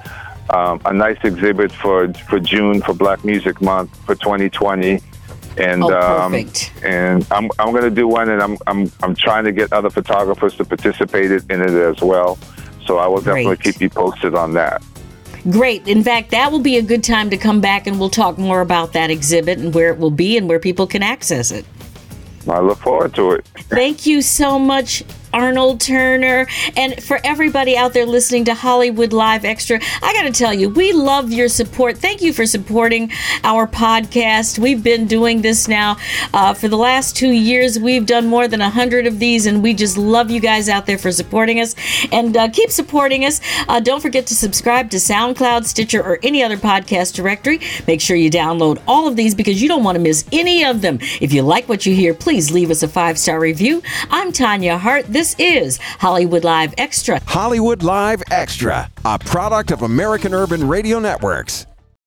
um, 0.50 0.80
a 0.84 0.92
nice 0.92 1.18
exhibit 1.24 1.72
for 1.72 2.12
for 2.12 2.38
June 2.38 2.80
for 2.80 2.94
Black 2.94 3.24
Music 3.24 3.60
Month 3.60 3.96
for 4.04 4.14
2020. 4.14 5.00
And 5.58 5.82
Oh, 5.82 6.20
um, 6.20 6.34
and 6.84 7.26
I'm 7.32 7.50
I'm 7.58 7.72
going 7.72 7.82
to 7.82 7.90
do 7.90 8.06
one, 8.06 8.30
and 8.30 8.40
I'm 8.40 8.56
I'm 8.66 8.90
I'm 9.02 9.14
trying 9.16 9.44
to 9.44 9.52
get 9.52 9.72
other 9.72 9.90
photographers 9.90 10.54
to 10.56 10.64
participate 10.64 11.30
in 11.32 11.60
it 11.60 11.70
as 11.70 12.00
well. 12.00 12.38
So 12.86 12.98
I 12.98 13.08
will 13.08 13.18
definitely 13.18 13.56
Great. 13.56 13.60
keep 13.60 13.80
you 13.80 13.90
posted 13.90 14.34
on 14.34 14.54
that. 14.54 14.82
Great. 15.50 15.86
In 15.88 16.04
fact, 16.04 16.30
that 16.32 16.52
will 16.52 16.60
be 16.60 16.76
a 16.76 16.82
good 16.82 17.02
time 17.02 17.30
to 17.30 17.36
come 17.36 17.60
back 17.60 17.86
and 17.86 17.98
we'll 17.98 18.10
talk 18.10 18.36
more 18.36 18.60
about 18.60 18.92
that 18.92 19.10
exhibit 19.10 19.58
and 19.58 19.74
where 19.74 19.90
it 19.90 19.98
will 19.98 20.10
be 20.10 20.36
and 20.36 20.48
where 20.48 20.58
people 20.58 20.86
can 20.86 21.02
access 21.02 21.50
it. 21.50 21.64
I 22.48 22.60
look 22.60 22.78
forward 22.78 23.14
to 23.14 23.32
it. 23.32 23.44
Thank 23.68 24.06
you 24.06 24.22
so 24.22 24.58
much, 24.58 25.04
Arnold 25.32 25.80
Turner. 25.80 26.46
And 26.76 27.02
for 27.02 27.20
everybody 27.24 27.76
out 27.76 27.92
there 27.92 28.06
listening 28.06 28.44
to 28.46 28.54
Hollywood 28.54 29.12
Live 29.12 29.44
Extra, 29.44 29.80
I 30.02 30.12
got 30.12 30.22
to 30.22 30.32
tell 30.32 30.52
you, 30.52 30.68
we 30.68 30.92
love 30.92 31.32
your 31.32 31.48
support. 31.48 31.98
Thank 31.98 32.22
you 32.22 32.32
for 32.32 32.46
supporting 32.46 33.10
our 33.44 33.66
podcast. 33.66 34.58
We've 34.58 34.82
been 34.82 35.06
doing 35.06 35.42
this 35.42 35.68
now 35.68 35.96
uh, 36.34 36.54
for 36.54 36.68
the 36.68 36.76
last 36.76 37.16
two 37.16 37.30
years. 37.30 37.78
We've 37.78 38.06
done 38.06 38.26
more 38.26 38.48
than 38.48 38.60
100 38.60 39.06
of 39.06 39.18
these, 39.18 39.46
and 39.46 39.62
we 39.62 39.74
just 39.74 39.96
love 39.96 40.30
you 40.30 40.40
guys 40.40 40.68
out 40.68 40.86
there 40.86 40.98
for 40.98 41.12
supporting 41.12 41.60
us. 41.60 41.74
And 42.12 42.36
uh, 42.36 42.48
keep 42.50 42.70
supporting 42.70 43.24
us. 43.24 43.40
Uh, 43.68 43.80
don't 43.80 44.00
forget 44.00 44.26
to 44.26 44.34
subscribe 44.34 44.90
to 44.90 44.96
SoundCloud, 44.96 45.64
Stitcher, 45.64 46.02
or 46.02 46.18
any 46.22 46.42
other 46.42 46.56
podcast 46.56 47.14
directory. 47.14 47.60
Make 47.86 48.00
sure 48.00 48.16
you 48.16 48.30
download 48.30 48.82
all 48.86 49.06
of 49.06 49.16
these 49.16 49.34
because 49.34 49.60
you 49.62 49.68
don't 49.68 49.84
want 49.84 49.96
to 49.96 50.02
miss 50.02 50.24
any 50.32 50.64
of 50.64 50.80
them. 50.80 50.98
If 51.20 51.32
you 51.32 51.42
like 51.42 51.68
what 51.68 51.86
you 51.86 51.94
hear, 51.94 52.14
please 52.14 52.50
leave 52.50 52.70
us 52.70 52.82
a 52.82 52.88
five 52.88 53.18
star 53.18 53.38
review. 53.40 53.82
I'm 54.10 54.32
Tanya 54.32 54.78
Hart. 54.78 55.06
This 55.20 55.36
is 55.38 55.76
Hollywood 55.76 56.44
Live 56.44 56.72
Extra. 56.78 57.20
Hollywood 57.26 57.82
Live 57.82 58.22
Extra, 58.30 58.90
a 59.04 59.18
product 59.18 59.70
of 59.70 59.82
American 59.82 60.32
Urban 60.32 60.66
Radio 60.66 60.98
Networks. 60.98 61.66